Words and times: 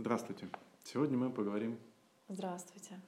Здравствуйте. 0.00 0.48
Сегодня 0.82 1.18
мы 1.18 1.28
поговорим 1.28 1.78
Здравствуйте. 2.30 2.98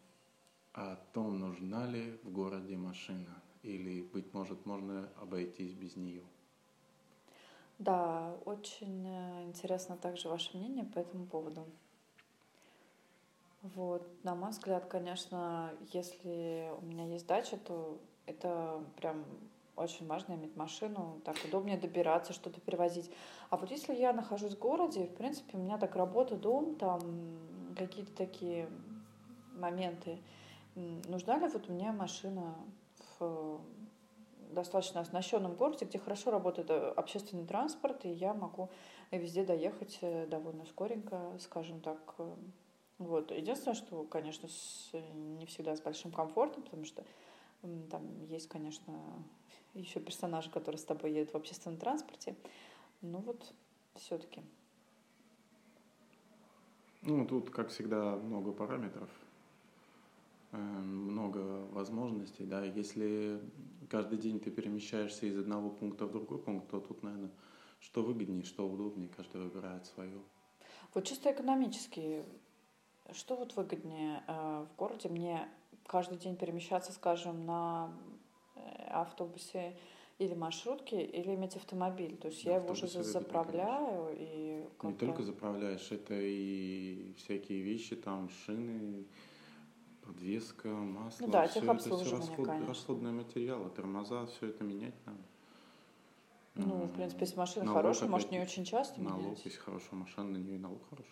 о 0.74 0.96
том, 1.14 1.38
нужна 1.38 1.86
ли 1.86 2.18
в 2.22 2.30
городе 2.30 2.76
машина 2.76 3.34
или, 3.62 4.02
быть 4.02 4.34
может, 4.34 4.66
можно 4.66 5.08
обойтись 5.18 5.72
без 5.72 5.96
нее. 5.96 6.20
Да, 7.78 8.36
очень 8.44 9.08
э, 9.08 9.44
интересно 9.44 9.96
также 9.96 10.28
ваше 10.28 10.54
мнение 10.54 10.84
по 10.84 10.98
этому 10.98 11.24
поводу. 11.24 11.64
Вот, 13.62 14.06
на 14.22 14.34
мой 14.34 14.50
взгляд, 14.50 14.84
конечно, 14.84 15.72
если 15.94 16.70
у 16.78 16.84
меня 16.84 17.06
есть 17.06 17.26
дача, 17.26 17.56
то 17.56 17.98
это 18.26 18.84
прям 18.98 19.24
очень 19.76 20.06
важно 20.06 20.34
иметь 20.34 20.56
машину, 20.56 21.20
так 21.24 21.36
удобнее 21.44 21.76
добираться, 21.78 22.32
что-то 22.32 22.60
перевозить. 22.60 23.10
А 23.50 23.56
вот 23.56 23.70
если 23.70 23.94
я 23.94 24.12
нахожусь 24.12 24.54
в 24.54 24.58
городе, 24.58 25.06
в 25.06 25.14
принципе, 25.14 25.56
у 25.56 25.60
меня 25.60 25.78
так 25.78 25.96
работа, 25.96 26.36
дом, 26.36 26.76
там 26.76 27.00
какие-то 27.76 28.12
такие 28.12 28.68
моменты. 29.54 30.18
Нужна 30.74 31.38
ли 31.38 31.48
вот 31.48 31.68
мне 31.68 31.92
машина 31.92 32.54
в 33.18 33.60
достаточно 34.50 35.00
оснащенном 35.00 35.54
городе, 35.54 35.86
где 35.86 35.98
хорошо 35.98 36.30
работает 36.30 36.70
э, 36.70 36.90
общественный 36.90 37.46
транспорт, 37.46 38.04
и 38.04 38.10
я 38.10 38.34
могу 38.34 38.68
везде 39.10 39.44
доехать 39.44 39.98
э, 40.02 40.26
довольно 40.26 40.66
скоренько, 40.66 41.36
скажем 41.40 41.80
так. 41.80 42.14
э. 42.18 42.34
Вот. 42.98 43.30
Единственное, 43.30 43.74
что, 43.74 44.04
конечно, 44.04 44.48
с- 44.48 44.92
не 45.14 45.46
всегда 45.46 45.74
с 45.74 45.80
большим 45.80 46.12
комфортом, 46.12 46.62
потому 46.62 46.84
что 46.84 47.02
там 47.90 48.24
есть, 48.26 48.48
конечно, 48.48 48.94
еще 49.74 50.00
персонажи, 50.00 50.50
которые 50.50 50.78
с 50.78 50.84
тобой 50.84 51.12
едут 51.12 51.32
в 51.32 51.36
общественном 51.36 51.78
транспорте. 51.78 52.36
Ну 53.00 53.18
вот, 53.18 53.52
все-таки. 53.96 54.42
Ну, 57.02 57.26
тут, 57.26 57.50
как 57.50 57.70
всегда, 57.70 58.16
много 58.16 58.52
параметров, 58.52 59.10
э, 60.52 60.56
много 60.56 61.66
возможностей, 61.72 62.44
да. 62.44 62.64
Если 62.64 63.40
каждый 63.90 64.18
день 64.18 64.38
ты 64.38 64.50
перемещаешься 64.50 65.26
из 65.26 65.36
одного 65.36 65.70
пункта 65.70 66.06
в 66.06 66.12
другой 66.12 66.38
пункт, 66.38 66.70
то 66.70 66.80
тут, 66.80 67.02
наверное, 67.02 67.32
что 67.80 68.02
выгоднее, 68.02 68.44
что 68.44 68.68
удобнее, 68.68 69.08
каждый 69.16 69.40
выбирает 69.40 69.84
свое. 69.86 70.20
Вот 70.94 71.04
чисто 71.04 71.32
экономически, 71.32 72.24
что 73.12 73.34
вот 73.34 73.56
выгоднее 73.56 74.22
э, 74.28 74.66
в 74.72 74.76
городе 74.76 75.08
мне 75.08 75.48
каждый 75.86 76.18
день 76.18 76.36
перемещаться, 76.36 76.92
скажем, 76.92 77.44
на 77.46 77.92
автобусе 78.92 79.76
или 80.18 80.34
маршрутке, 80.34 81.02
или 81.04 81.34
иметь 81.34 81.56
автомобиль? 81.56 82.16
То 82.16 82.28
есть 82.28 82.44
На 82.44 82.50
я 82.50 82.56
его 82.56 82.70
уже 82.72 82.86
заправляю 82.86 84.14
и 84.16 84.60
Не 84.62 84.68
как 84.78 84.96
только 84.98 85.18
бы- 85.18 85.22
заправляешь, 85.24 85.90
это 85.90 86.14
и 86.14 87.12
всякие 87.16 87.60
вещи, 87.62 87.96
там, 87.96 88.28
шины, 88.28 89.04
подвеска, 90.04 90.68
масло. 90.68 91.26
Ну 91.26 91.32
да, 91.32 91.48
техобслуживание, 91.48 92.32
это 92.34 92.42
все 92.42 92.44
расход, 92.44 92.68
расходные 92.68 93.12
материалы, 93.12 93.70
тормоза, 93.70 94.26
все 94.26 94.48
это 94.48 94.64
менять 94.64 94.94
надо. 95.06 95.18
Ну, 96.54 96.84
в 96.84 96.92
принципе, 96.92 97.20
если 97.24 97.38
машина 97.38 97.64
налог 97.64 97.80
хорошая, 97.82 98.08
может, 98.10 98.30
не 98.30 98.40
очень 98.40 98.64
часто 98.64 99.00
Налог, 99.00 99.22
менять. 99.24 99.44
если 99.44 99.58
хорошая 99.58 99.94
машина, 99.98 100.28
на 100.28 100.36
нее 100.36 100.56
и 100.56 100.58
налог 100.58 100.86
хороший. 100.90 101.08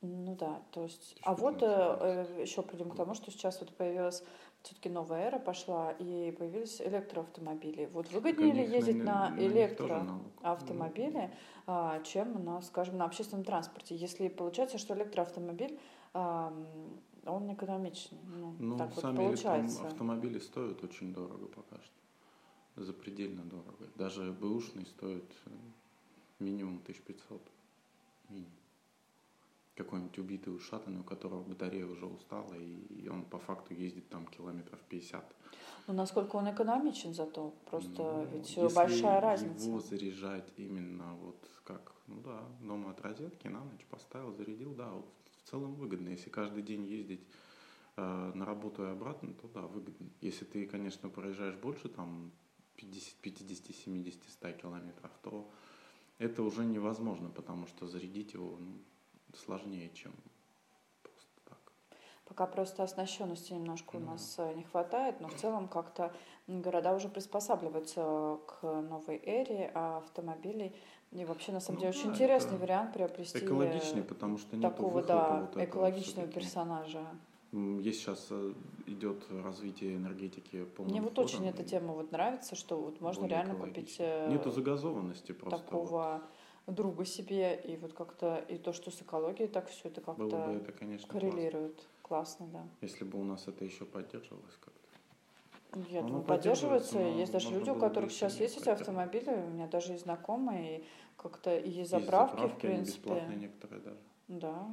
Ну 0.00 0.36
да, 0.36 0.62
то 0.70 0.84
есть. 0.84 1.16
То 1.16 1.20
А 1.24 1.34
вот 1.34 1.60
называется. 1.60 2.40
еще 2.42 2.62
придем 2.62 2.88
к 2.90 2.96
тому, 2.96 3.14
что 3.14 3.30
сейчас 3.32 3.60
вот 3.60 3.74
появилась 3.76 4.22
все-таки 4.62 4.88
новая 4.88 5.28
эра 5.28 5.38
пошла, 5.38 5.92
и 5.92 6.30
появились 6.32 6.80
электроавтомобили. 6.80 7.86
Вот 7.92 8.10
выгоднее 8.10 8.52
ли 8.52 8.60
них, 8.62 8.70
ездить 8.72 8.96
на- 8.96 9.04
на 9.04 9.30
на 9.30 9.36
них 9.36 9.38
тоже 9.46 9.54
электро? 9.58 10.02
налог. 10.02 10.22
автомобиле, 10.42 11.34
а, 11.66 12.00
чем 12.02 12.44
на, 12.44 12.60
скажем, 12.62 12.96
на 12.98 13.04
общественном 13.04 13.44
транспорте. 13.44 13.94
Если 13.96 14.28
получается, 14.28 14.78
что 14.78 14.94
электроавтомобиль, 14.94 15.78
он 16.14 17.52
экономичнее. 17.52 18.20
Ну, 18.24 18.54
Ну, 18.58 18.76
так 18.78 18.94
вот 18.94 19.02
сами 19.02 19.16
получается. 19.16 19.74
электроавтомобили 19.76 20.38
стоят 20.38 20.82
очень 20.82 21.12
дорого 21.12 21.46
пока 21.46 21.76
что. 21.82 22.82
Запредельно 22.84 23.42
дорого. 23.42 23.86
Даже 23.96 24.32
бэушный 24.32 24.86
стоит 24.86 25.30
э, 25.46 25.50
минимум 26.38 26.78
1500. 26.78 27.42
Минимум. 28.28 28.52
Какой-нибудь 29.78 30.18
убитый 30.18 30.52
ушатанный, 30.54 31.00
у 31.00 31.04
которого 31.04 31.44
батарея 31.44 31.86
уже 31.86 32.04
устала, 32.06 32.52
и 32.54 33.08
он 33.08 33.22
по 33.24 33.38
факту 33.38 33.74
ездит 33.74 34.08
там 34.08 34.26
километров 34.26 34.80
50. 34.88 35.24
Но 35.86 35.94
насколько 35.94 36.34
он 36.34 36.50
экономичен 36.50 37.14
зато, 37.14 37.54
просто 37.70 38.02
Ну, 38.02 38.26
ведь 38.32 38.56
если 38.56 38.74
большая 38.74 39.20
разница. 39.20 39.68
его 39.68 39.78
заряжать 39.78 40.52
именно 40.56 41.14
вот 41.22 41.36
как, 41.62 41.92
ну 42.08 42.20
да, 42.24 42.42
дома 42.60 42.90
от 42.90 43.00
розетки 43.02 43.46
на 43.46 43.62
ночь 43.62 43.86
поставил, 43.88 44.32
зарядил, 44.34 44.74
да, 44.74 44.90
в 44.90 45.50
целом 45.50 45.76
выгодно. 45.76 46.08
Если 46.08 46.28
каждый 46.28 46.64
день 46.64 46.84
ездить 46.84 47.24
э, 47.96 48.32
на 48.34 48.44
работу 48.44 48.82
и 48.82 48.90
обратно, 48.90 49.32
то 49.32 49.48
да, 49.54 49.62
выгодно. 49.62 50.08
Если 50.20 50.44
ты, 50.44 50.66
конечно, 50.66 51.08
проезжаешь 51.08 51.56
больше, 51.56 51.88
там 51.88 52.32
50, 52.74 53.14
50 53.14 53.76
70, 53.76 54.22
100 54.28 54.52
километров, 54.52 55.12
то 55.22 55.48
это 56.18 56.42
уже 56.42 56.64
невозможно, 56.64 57.30
потому 57.30 57.68
что 57.68 57.86
зарядить 57.86 58.34
его 58.34 58.56
ну, 58.58 58.72
сложнее, 59.34 59.90
чем 59.94 60.12
просто 61.02 61.28
так. 61.44 61.58
Пока 62.26 62.46
просто 62.46 62.82
оснащенности 62.82 63.52
немножко 63.52 63.96
у 63.96 63.98
Ну 64.00 64.06
да. 64.06 64.12
нас 64.12 64.34
э, 64.38 64.54
не 64.54 64.64
хватает, 64.64 65.20
но 65.20 65.28
в 65.28 65.34
целом 65.34 65.68
как-то 65.68 66.12
города 66.46 66.94
уже 66.94 67.08
приспосабливаются 67.08 68.38
к 68.46 68.62
новой 68.62 69.20
эре 69.24 69.70
а 69.74 69.98
автомобилей. 69.98 70.74
И 71.12 71.24
вообще, 71.24 71.52
на 71.52 71.60
самом 71.60 71.76
Ну 71.76 71.80
деле, 71.80 71.92
да, 71.92 71.98
очень 71.98 72.10
интересный 72.10 72.58
вариант 72.58 72.92
приобрести 72.92 73.38
Экологичнее, 73.38 74.04
потому 74.04 74.36
что 74.36 74.60
такого, 74.60 75.02
да, 75.02 75.48
экологичного 75.56 76.28
персонажа. 76.28 77.06
Есть 77.52 78.00
сейчас 78.00 78.30
идет 78.86 79.24
развитие 79.30 79.96
энергетики 79.96 80.64
полным 80.64 80.92
Мне 80.92 81.00
вот 81.00 81.10
ходом, 81.16 81.24
очень 81.24 81.46
эта 81.48 81.64
тема 81.64 81.94
вот 81.94 82.12
нравится, 82.12 82.54
что 82.56 82.78
вот 82.78 83.00
можно 83.00 83.24
реально 83.24 83.54
купить 83.54 83.96
э, 83.98 84.28
Нету 84.30 84.50
загазованности 84.50 85.32
просто. 85.32 85.58
такого 85.58 86.22
друга 86.72 87.04
себе, 87.04 87.54
и 87.54 87.76
вот 87.76 87.92
как-то 87.92 88.36
и 88.48 88.58
то, 88.58 88.72
что 88.72 88.90
с 88.90 89.00
экологией 89.02 89.48
так 89.48 89.68
все 89.68 89.88
это. 89.88 90.00
Было 90.00 90.14
бы 90.14 90.30
как-то 90.30 90.50
это, 90.52 90.72
конечно, 90.72 91.08
классно, 91.08 91.30
коррелирует. 91.30 91.88
Классно, 92.02 92.46
да. 92.46 92.66
если 92.80 93.04
бы 93.04 93.20
у 93.20 93.24
нас 93.24 93.46
это 93.48 93.64
еще 93.64 93.84
поддерживалось 93.84 94.56
как-то. 94.60 94.78
Я 95.90 96.02
думаю, 96.02 96.24
поддерживается, 96.24 96.94
поддерживается. 96.94 97.20
Есть 97.20 97.32
даже 97.32 97.50
люди, 97.50 97.70
у 97.70 97.74
которых 97.74 98.10
сейчас 98.10 98.40
есть 98.40 98.56
эти 98.56 98.70
автомобили, 98.70 99.30
у 99.30 99.50
меня 99.50 99.66
даже 99.66 99.92
есть 99.92 100.04
знакомые, 100.04 100.78
и 100.78 100.84
как-то 101.16 101.54
и 101.54 101.68
есть 101.68 101.76
Есть 101.78 101.90
заправки, 101.90 102.40
в 102.40 102.44
они 102.44 102.54
принципе. 102.54 103.00
бесплатные 103.00 103.36
некоторые 103.36 103.80
даже. 103.82 103.98
Да. 104.28 104.66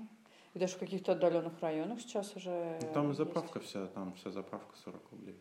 И 0.54 0.60
даже 0.60 0.76
в 0.76 0.80
каких-то 0.80 1.12
отдаленных 1.12 1.60
районах 1.60 2.00
сейчас 2.00 2.34
уже. 2.38 2.80
Ну, 2.82 2.94
там 2.94 3.06
и 3.06 3.08
есть. 3.10 3.18
заправка 3.18 3.60
вся, 3.60 3.88
там 3.88 4.14
вся 4.14 4.32
заправка 4.32 4.74
40 4.84 5.02
рублей. 5.12 5.36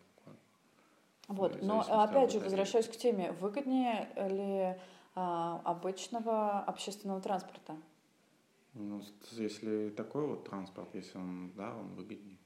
Вот, 1.29 1.55
в 1.55 1.65
но 1.65 1.81
опять 1.81 2.33
же, 2.33 2.39
батареи. 2.39 2.43
возвращаясь 2.43 2.89
к 2.89 2.97
теме, 2.97 3.33
выгоднее 3.41 4.09
ли 4.29 4.79
обычного 5.15 6.61
общественного 6.61 7.21
транспорта? 7.21 7.77
Ну, 8.75 9.01
если 9.33 9.91
такой 9.91 10.27
вот 10.27 10.49
транспорт, 10.49 10.95
если 10.95 11.17
он, 11.19 11.53
да, 11.57 11.75
он 11.77 11.95
выгоднее 11.95 12.39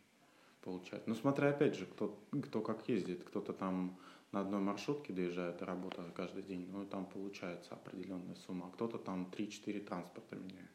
получает. 0.60 1.06
Ну, 1.06 1.14
смотря 1.14 1.48
опять 1.48 1.74
же, 1.74 1.86
кто, 1.86 2.18
кто 2.46 2.60
как 2.60 2.88
ездит. 2.88 3.24
Кто-то 3.24 3.52
там 3.54 3.96
на 4.32 4.40
одной 4.40 4.60
маршрутке 4.60 5.14
доезжает 5.14 5.58
до 5.58 5.64
работы 5.64 6.02
каждый 6.14 6.42
день, 6.42 6.68
ну, 6.70 6.84
там 6.84 7.06
получается 7.06 7.74
определенная 7.74 8.34
сумма. 8.34 8.66
А 8.66 8.70
кто-то 8.70 8.98
там 8.98 9.32
3-4 9.32 9.80
транспорта 9.80 10.36
меняет. 10.36 10.68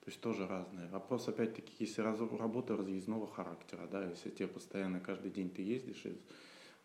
То 0.00 0.10
есть 0.10 0.20
тоже 0.20 0.46
разные. 0.46 0.88
Вопрос, 0.88 1.28
опять-таки, 1.28 1.72
если 1.78 2.02
работа 2.02 2.76
разъездного 2.76 3.26
характера, 3.26 3.86
да, 3.90 4.04
если 4.04 4.30
тебе 4.30 4.48
постоянно 4.48 5.00
каждый 5.00 5.30
день 5.30 5.48
ты 5.48 5.62
ездишь 5.62 6.04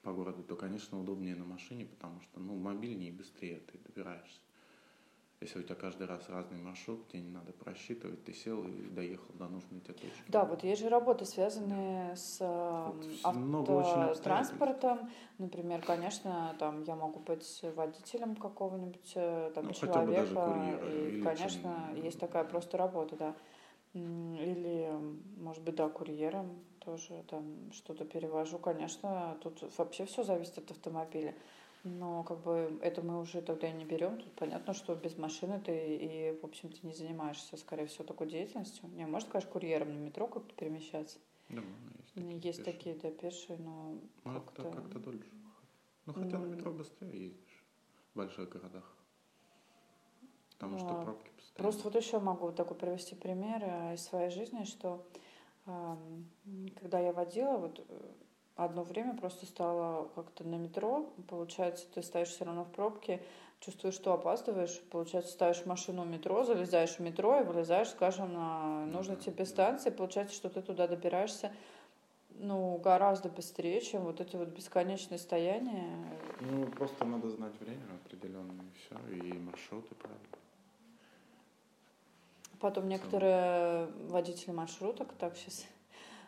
по 0.07 0.13
городу, 0.13 0.41
то, 0.41 0.55
конечно, 0.55 0.97
удобнее 1.01 1.35
на 1.35 1.43
машине, 1.43 1.85
потому 1.85 2.21
что, 2.21 2.39
ну, 2.39 2.55
мобильнее 2.55 3.09
и 3.09 3.11
быстрее 3.11 3.59
ты 3.69 3.77
добираешься. 3.79 4.39
Если 5.41 5.59
у 5.59 5.63
тебя 5.63 5.75
каждый 5.75 6.07
раз 6.07 6.29
разный 6.29 6.57
маршрут, 6.59 7.09
тебе 7.09 7.23
не 7.23 7.29
надо 7.29 7.51
просчитывать, 7.51 8.23
ты 8.23 8.31
сел 8.33 8.63
и 8.65 8.89
доехал 8.89 9.33
до 9.33 9.49
нужной 9.49 9.81
тебе 9.81 9.95
точки. 9.95 10.23
Да, 10.29 10.45
вот 10.45 10.63
есть 10.63 10.81
же 10.81 10.87
работы, 10.87 11.25
связанные 11.25 12.15
с 12.15 12.37
э, 12.39 12.85
Вот 12.87 13.05
автотранспортом. 13.25 15.11
Например, 15.39 15.81
конечно, 15.81 16.55
там 16.57 16.83
я 16.83 16.95
могу 16.95 17.19
быть 17.19 17.65
водителем 17.75 18.37
какого-нибудь 18.37 19.11
э, 19.15 19.51
там 19.53 19.65
Ну, 19.65 19.73
хотя 19.73 20.05
бы 20.05 20.13
даже 20.13 20.33
человека. 20.35 20.53
курьера 20.53 20.89
и, 20.89 21.09
или 21.09 21.21
конечно, 21.21 21.89
чем- 21.93 22.03
есть 22.05 22.19
такая 22.19 22.45
просто 22.45 22.77
работа, 22.77 23.17
да. 23.17 23.35
Или, 23.93 24.91
может 25.37 25.63
быть, 25.63 25.75
да, 25.75 25.89
курьером 25.89 26.59
тоже 26.79 27.23
там 27.27 27.71
что-то 27.73 28.05
перевожу. 28.05 28.59
Конечно, 28.59 29.37
тут 29.41 29.61
вообще 29.77 30.05
все 30.05 30.23
зависит 30.23 30.57
от 30.57 30.71
автомобиля. 30.71 31.35
Но 31.83 32.23
как 32.23 32.39
бы 32.43 32.79
это 32.81 33.01
мы 33.01 33.19
уже 33.21 33.41
тогда 33.41 33.71
не 33.71 33.85
берем. 33.85 34.17
Тут 34.17 34.31
понятно, 34.33 34.73
что 34.73 34.93
без 34.95 35.17
машины 35.17 35.61
ты 35.63 35.95
и, 35.95 36.39
в 36.41 36.43
общем-то, 36.43 36.85
не 36.85 36.93
занимаешься, 36.93 37.55
скорее 37.55 37.85
всего, 37.85 38.03
такой 38.03 38.27
деятельностью. 38.27 38.89
Не, 38.89 39.05
может, 39.05 39.29
конечно, 39.29 39.51
курьером 39.51 39.93
на 39.93 39.99
метро 39.99 40.27
как-то 40.27 40.53
перемещаться. 40.55 41.19
Да, 41.49 41.61
есть 41.61 42.13
такие 42.13 42.39
Есть 42.41 42.57
пешие. 42.59 42.63
такие, 42.73 42.95
да, 42.95 43.11
пешие, 43.11 43.57
но 43.59 43.95
Ну, 44.25 44.31
это 44.31 44.41
как-то... 44.41 44.63
как-то 44.63 44.99
дольше. 44.99 45.29
Ну, 46.05 46.13
хотя 46.13 46.39
на 46.39 46.45
Ну, 46.45 46.55
метро 46.55 46.71
быстрее 46.71 47.25
ездишь 47.27 47.63
в 48.13 48.17
больших 48.17 48.49
городах. 48.49 48.96
Потому 50.57 50.79
что 50.79 50.89
а, 50.89 51.03
пробки 51.03 51.29
постоянно. 51.35 51.55
Просто 51.55 51.83
вот 51.83 51.95
еще 51.95 52.19
могу 52.19 52.51
такой 52.51 52.75
привести 52.77 53.15
пример 53.15 53.61
э, 53.63 53.93
из 53.95 54.03
своей 54.03 54.29
жизни, 54.31 54.63
что 54.63 55.05
когда 56.79 56.99
я 56.99 57.11
водила, 57.11 57.57
вот 57.57 57.79
э, 57.79 57.83
одно 58.55 58.83
время 58.83 59.15
просто 59.17 59.45
стало 59.45 60.07
как-то 60.15 60.45
на 60.45 60.55
метро, 60.55 61.09
получается, 61.27 61.85
ты 61.93 62.01
стоишь 62.01 62.29
все 62.29 62.45
равно 62.45 62.63
в 62.63 62.71
пробке, 62.71 63.21
чувствуешь, 63.59 63.95
что 63.95 64.13
опаздываешь, 64.13 64.81
получается, 64.91 65.33
ставишь 65.33 65.65
машину 65.65 66.03
в 66.03 66.07
метро, 66.07 66.43
залезаешь 66.43 66.95
в 66.95 66.99
метро 66.99 67.39
и 67.39 67.43
вылезаешь, 67.43 67.89
скажем, 67.89 68.33
на 68.33 68.85
нужной 68.85 69.17
тебе 69.17 69.45
станции, 69.45 69.89
получается, 69.89 70.35
что 70.35 70.49
ты 70.49 70.61
туда 70.61 70.87
добираешься 70.87 71.51
ну, 72.39 72.77
гораздо 72.77 73.29
быстрее, 73.29 73.81
чем 73.81 74.03
вот 74.03 74.21
эти 74.21 74.35
вот 74.35 74.49
бесконечные 74.49 75.17
стояния. 75.17 76.07
Ну, 76.39 76.67
просто 76.67 77.03
надо 77.03 77.29
знать 77.29 77.59
время 77.59 77.81
определенное, 78.05 78.63
и 78.63 78.77
все, 78.77 79.27
и 79.27 79.37
маршруты, 79.39 79.95
правильно. 79.95 80.27
Потом 82.59 82.87
некоторые 82.89 83.87
водители 84.09 84.51
маршруток, 84.51 85.13
так 85.19 85.35
сейчас 85.37 85.65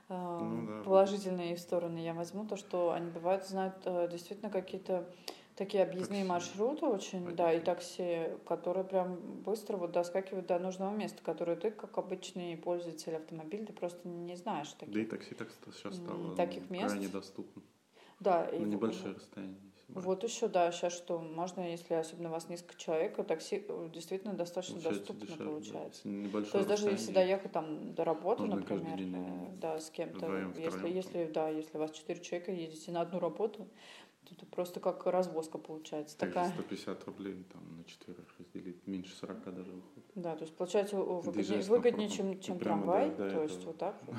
э, 0.10 0.14
Ну 0.40 0.68
да. 0.68 0.84
положительные 0.84 1.58
стороны 1.58 2.00
я 2.00 2.14
возьму, 2.14 2.46
то, 2.46 2.56
что 2.56 2.92
они 2.92 3.10
бывают 3.10 3.46
знают 3.48 3.76
э, 3.86 4.08
действительно 4.12 4.50
какие-то 4.52 5.10
такие 5.56 5.84
объездные 5.84 6.22
Такси. 6.24 6.30
маршруты 6.30 6.86
очень, 6.86 7.36
да, 7.36 7.52
и 7.52 7.58
Водители. 7.60 7.66
такси, 7.66 8.28
которые 8.48 8.86
прям 8.86 9.16
быстро 9.42 9.78
вот 9.78 9.92
доскакивают 9.92 10.48
до 10.48 10.58
нужного 10.60 10.96
места, 10.96 11.22
которые 11.24 11.58
ты, 11.58 11.72
как 11.72 11.98
обычный 11.98 12.56
пользователь 12.58 13.16
автомобиля, 13.16 13.66
ты 13.66 13.74
просто 13.74 14.08
не 14.08 14.36
знаешь 14.36 14.72
таких. 14.74 14.94
Да 14.94 15.00
и 15.02 15.06
такси 15.06 15.36
так 15.36 15.50
сейчас 15.74 15.96
стало 15.96 16.36
таких 16.36 16.70
мест. 16.70 16.86
крайне 16.94 17.08
доступно. 17.10 17.62
Да, 18.20 18.46
и 18.46 18.60
На 18.60 18.66
в- 18.66 18.70
небольшие 18.70 19.16
расстояния. 19.16 19.60
Брать. 19.90 20.06
Вот 20.06 20.24
еще, 20.24 20.48
да, 20.48 20.72
сейчас 20.72 20.94
что, 20.94 21.20
можно, 21.20 21.70
если 21.70 21.94
особенно 21.94 22.30
вас 22.30 22.50
несколько 22.50 22.78
человек, 22.78 23.16
такси 23.26 23.66
э, 23.68 23.90
действительно 23.94 24.34
достаточно 24.34 24.76
Получается 24.76 25.00
доступно 25.00 25.26
дешевле, 25.28 25.46
да. 25.46 25.52
получается. 25.52 26.08
Небольшое 26.08 26.52
То 26.52 26.58
есть 26.58 26.70
даже 26.70 26.90
если 26.90 27.12
доехать 27.12 27.52
там 27.52 27.94
до 27.94 28.04
работы, 28.04 28.44
Можно 28.44 28.56
например, 28.58 28.98
день, 28.98 29.16
э, 29.16 29.58
да, 29.60 29.80
с 29.80 29.90
кем-то, 29.90 30.26
вдвоем, 30.26 30.54
если, 30.58 30.70
втроем 30.70 30.96
если, 30.96 31.26
да, 31.34 31.50
если 31.50 31.78
у 31.78 31.80
вас 31.80 31.92
четыре 31.92 32.22
человека 32.22 32.52
едете 32.52 32.92
на 32.92 33.02
одну 33.02 33.20
работу, 33.20 33.68
то 34.26 34.36
это 34.36 34.46
просто 34.46 34.80
как 34.80 35.06
развозка 35.06 35.58
получается 35.58 36.18
также 36.18 36.36
такая. 36.36 36.52
150 36.52 37.06
рублей 37.06 37.46
там 37.52 37.78
на 37.78 37.84
четверых 37.86 38.26
разделить, 38.38 38.86
меньше 38.86 39.16
40 39.16 39.44
даже 39.44 39.72
выходит. 39.72 40.06
Да, 40.16 40.36
то 40.36 40.44
есть 40.44 40.56
получается 40.56 40.98
о, 40.98 41.22
выгоднее, 41.22 41.62
выгоднее, 41.64 42.10
чем, 42.10 42.40
чем 42.40 42.60
трамвай, 42.60 43.10
до 43.10 43.30
то 43.30 43.44
есть 43.44 43.64
вот 43.64 43.78
так 43.78 43.96
вот. 44.06 44.16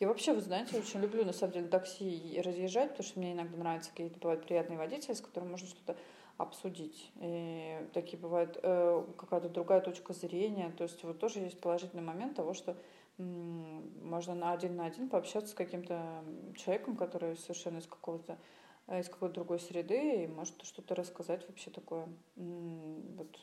Я 0.00 0.06
вообще, 0.06 0.32
вы 0.32 0.40
знаете, 0.40 0.78
очень 0.78 1.00
люблю 1.00 1.24
на 1.24 1.32
самом 1.32 1.54
деле 1.54 1.66
такси 1.66 2.40
разъезжать, 2.44 2.90
потому 2.90 3.08
что 3.08 3.18
мне 3.18 3.32
иногда 3.32 3.56
нравятся 3.56 3.90
какие-то 3.90 4.20
бывают 4.20 4.46
приятные 4.46 4.78
водители, 4.78 5.12
с 5.12 5.20
которыми 5.20 5.50
можно 5.50 5.66
что-то 5.66 5.96
обсудить. 6.36 7.10
И 7.16 7.88
такие 7.92 8.16
бывают 8.16 8.60
э, 8.62 9.04
какая-то 9.18 9.48
другая 9.48 9.80
точка 9.80 10.12
зрения. 10.12 10.70
То 10.70 10.84
есть 10.84 11.02
вот 11.02 11.18
тоже 11.18 11.40
есть 11.40 11.60
положительный 11.60 12.02
момент 12.02 12.36
того, 12.36 12.54
что 12.54 12.76
можно 13.18 14.36
на 14.36 14.52
один 14.52 14.76
на 14.76 14.86
один 14.86 15.08
пообщаться 15.08 15.50
с 15.50 15.54
каким-то 15.54 16.24
человеком, 16.54 16.96
который 16.96 17.36
совершенно 17.36 17.78
из 17.78 17.86
какого-то 17.88 18.38
э, 18.86 19.00
из 19.00 19.08
какой-то 19.08 19.34
другой 19.34 19.58
среды 19.58 20.22
и 20.22 20.26
может 20.28 20.62
что-то 20.62 20.94
рассказать 20.94 21.44
вообще 21.48 21.72
такое 21.72 22.06
вот 22.36 23.36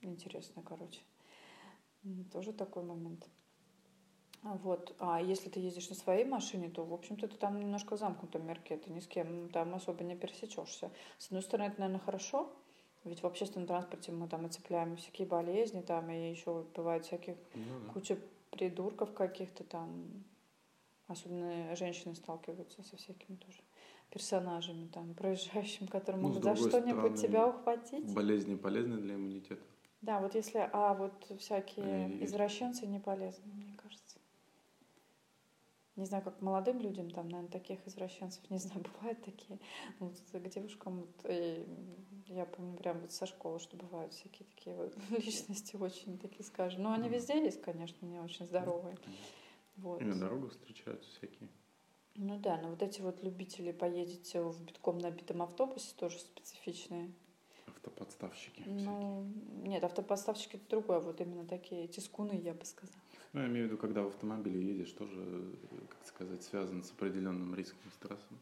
интересное, 0.00 0.62
короче. 0.62 1.00
Тоже 2.32 2.52
такой 2.52 2.84
момент. 2.84 3.26
Вот. 4.42 4.94
А 4.98 5.20
если 5.20 5.48
ты 5.48 5.60
ездишь 5.60 5.88
на 5.88 5.94
своей 5.94 6.24
машине, 6.24 6.68
то, 6.68 6.84
в 6.84 6.92
общем-то, 6.92 7.28
ты 7.28 7.36
там 7.36 7.58
немножко 7.60 7.96
в 7.96 7.98
замкнутом 7.98 8.46
мирке, 8.46 8.76
ты 8.76 8.90
ни 8.90 8.98
с 9.00 9.06
кем 9.06 9.48
там 9.50 9.74
особо 9.74 10.02
не 10.02 10.16
пересечешься. 10.16 10.90
С 11.18 11.26
одной 11.26 11.42
стороны, 11.42 11.68
это, 11.68 11.80
наверное, 11.80 12.00
хорошо, 12.04 12.52
ведь 13.04 13.22
в 13.22 13.26
общественном 13.26 13.68
транспорте 13.68 14.10
мы 14.12 14.28
там 14.28 14.44
оцепляем 14.46 14.96
всякие 14.96 15.28
болезни, 15.28 15.80
там, 15.80 16.10
и 16.10 16.30
еще 16.30 16.64
бывает 16.74 17.04
всяких 17.04 17.36
Ну 17.54 17.80
да. 17.86 17.92
куча 17.92 18.18
придурков 18.50 19.12
каких-то 19.14 19.62
там, 19.64 20.24
особенно 21.06 21.74
женщины 21.76 22.14
сталкиваются 22.16 22.82
со 22.82 22.96
всякими 22.96 23.36
тоже 23.36 23.58
персонажами, 24.10 24.88
там, 24.88 25.14
проезжающими, 25.14 25.86
которые 25.86 26.20
Ну, 26.20 26.28
могут 26.28 26.42
за 26.44 26.56
что-нибудь 26.56 27.20
тебя 27.20 27.46
ухватить. 27.48 28.12
Болезни 28.12 28.56
полезны 28.56 28.98
для 28.98 29.14
иммунитета. 29.14 29.62
Да, 30.02 30.18
вот 30.20 30.34
если, 30.34 30.68
а 30.72 30.94
вот 30.94 31.12
всякие 31.38 32.10
И- 32.10 32.24
извращенцы 32.24 32.86
не 32.88 32.98
полезны, 32.98 33.52
мне 33.54 33.72
кажется. 33.80 34.01
Не 35.96 36.06
знаю, 36.06 36.24
как 36.24 36.40
молодым 36.40 36.80
людям, 36.80 37.10
там, 37.10 37.28
наверное, 37.28 37.52
таких 37.52 37.86
извращенцев, 37.86 38.42
не 38.50 38.58
знаю, 38.58 38.84
бывают 38.94 39.22
такие. 39.24 39.58
Ну, 40.00 40.08
Вот 40.08 40.42
к 40.42 40.48
девушкам, 40.48 41.00
вот, 41.00 41.26
и 41.28 41.66
я 42.28 42.46
помню 42.46 42.76
прям 42.76 43.00
вот 43.00 43.12
со 43.12 43.26
школы, 43.26 43.58
что 43.58 43.76
бывают 43.76 44.14
всякие 44.14 44.48
такие 44.48 44.74
вот 44.74 44.96
личности 45.10 45.76
очень 45.76 46.18
такие, 46.18 46.44
скажем. 46.44 46.82
Ну, 46.82 46.92
они 46.92 47.08
везде 47.08 47.42
есть, 47.42 47.60
конечно, 47.60 48.06
не 48.06 48.20
очень 48.20 48.46
здоровые. 48.46 48.96
Вот. 49.76 50.00
И 50.00 50.04
на 50.04 50.18
дорогах 50.18 50.52
встречаются 50.52 51.10
всякие. 51.10 51.48
Ну 52.14 52.38
да, 52.38 52.58
но 52.58 52.68
вот 52.68 52.82
эти 52.82 53.00
вот 53.00 53.22
любители 53.22 53.72
поедете 53.72 54.42
в 54.42 54.62
битком 54.62 54.98
набитом 54.98 55.42
автобусе 55.42 55.94
тоже 55.96 56.18
специфичные. 56.18 57.10
Автоподставщики 57.66 58.62
всякие. 58.62 58.84
Ну, 58.84 59.24
нет, 59.62 59.82
автоподставщики 59.82 60.56
это 60.56 60.68
другое, 60.68 61.00
вот 61.00 61.20
именно 61.20 61.46
такие 61.46 61.88
тискуны, 61.88 62.38
я 62.38 62.52
бы 62.52 62.64
сказала. 62.64 63.00
Ну, 63.32 63.40
я 63.40 63.46
имею 63.46 63.66
в 63.66 63.68
виду, 63.70 63.78
когда 63.78 64.02
в 64.02 64.08
автомобиле 64.08 64.60
едешь, 64.62 64.92
тоже, 64.92 65.20
э, 65.20 65.76
как 65.88 66.06
сказать, 66.06 66.42
связан 66.42 66.84
с 66.84 66.90
определенным 66.90 67.54
риском 67.54 67.78
и 67.88 67.90
стрессом. 67.92 68.38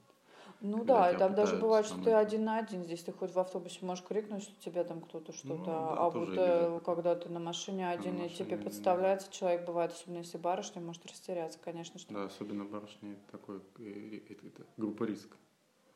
Ну 0.62 0.78
Когда 0.78 0.94
да, 0.94 1.12
и 1.12 1.18
там 1.18 1.34
даже 1.34 1.56
бывает, 1.56 1.86
что 1.86 1.94
там 1.94 2.04
ты 2.04 2.12
один 2.12 2.44
на 2.44 2.58
один. 2.58 2.84
Здесь 2.84 3.02
ты 3.02 3.12
хоть 3.12 3.32
в 3.32 3.38
автобусе 3.38 3.78
можешь 3.86 4.04
крикнуть, 4.04 4.42
что 4.42 4.52
тебя 4.60 4.84
там 4.84 5.00
кто-то 5.00 5.32
что-то. 5.32 5.64
да, 5.64 5.94
а 5.96 6.10
вот 6.10 6.28
э, 6.36 6.80
когда 6.84 7.14
ты 7.14 7.28
на 7.28 7.40
машине 7.40 7.88
один, 7.88 8.16
и 8.16 8.28
тебе 8.28 8.56
машине- 8.56 8.64
подставляется 8.64 9.32
человек, 9.32 9.64
бывает, 9.64 9.92
особенно 9.92 10.18
если 10.18 10.38
барышня, 10.38 10.82
может 10.82 11.06
растеряться, 11.06 11.58
конечно, 11.64 11.98
что. 11.98 12.12
Да, 12.12 12.24
особенно 12.24 12.64
барышни, 12.64 13.12
это 13.12 13.38
такой, 13.38 13.60
э, 13.78 14.20
это, 14.28 14.46
это 14.46 14.66
группа 14.76 15.04
риска. 15.04 15.36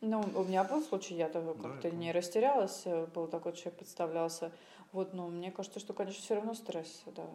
Ну, 0.01 0.21
у 0.21 0.45
меня 0.45 0.65
был 0.65 0.83
случай, 0.83 1.15
я 1.15 1.29
Да, 1.29 1.43
как-то 1.43 1.91
не 1.91 2.13
растерялась, 2.13 2.83
э, 2.85 3.07
был 3.07 3.27
такой 3.27 3.55
человек, 3.55 3.79
подставлялся. 3.81 4.53
Вот, 4.93 5.15
но 5.15 5.29
мне 5.29 5.51
кажется, 5.51 5.81
что, 5.81 5.93
конечно, 5.95 6.23
все 6.23 6.35
равно 6.37 6.55
стресс, 6.55 7.03
да. 7.07 7.27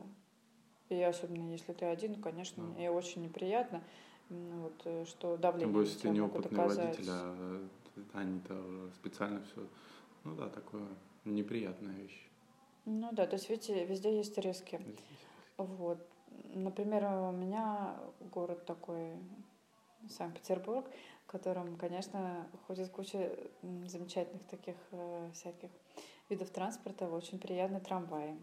И 0.90 1.02
особенно 1.04 1.52
если 1.52 1.74
ты 1.74 1.86
один, 1.86 2.22
конечно, 2.22 2.64
Да. 2.76 2.84
и 2.84 2.88
очень 2.88 3.22
неприятно, 3.24 3.84
м, 4.30 4.62
вот, 4.62 4.82
э, 4.86 5.06
что 5.06 5.38
давление 5.38 5.76
на 5.76 5.82
если 5.82 6.00
ты 6.00 6.10
неопытный 6.10 6.60
оказать. 6.60 6.98
водитель, 6.98 7.10
а 7.12 7.68
они-то 8.14 8.56
уже 8.56 8.92
специально 8.94 9.42
все. 9.44 9.68
Ну 10.24 10.36
да, 10.36 10.50
такое 10.50 10.88
неприятная 11.26 11.96
вещь. 11.96 12.28
Ну 12.86 13.10
да, 13.12 13.28
то 13.28 13.36
есть, 13.36 13.50
видите, 13.50 13.86
везде 13.86 14.18
есть 14.18 14.38
риски. 14.38 14.82
Вот. 15.58 16.00
Например, 16.54 17.06
у 17.06 17.32
меня 17.32 17.96
город 18.32 18.66
такой, 18.66 19.14
Санкт-Петербург, 20.08 20.90
в 21.24 21.28
котором, 21.32 21.76
конечно, 21.76 22.48
ходит 22.66 22.90
куча 22.90 23.38
замечательных 23.86 24.44
таких 24.48 24.76
э, 24.92 25.30
всяких 25.34 25.70
видов 26.30 26.50
транспорта, 26.52 27.08
очень 27.10 27.38
приятные 27.38 27.82
трамваи. 27.82 28.38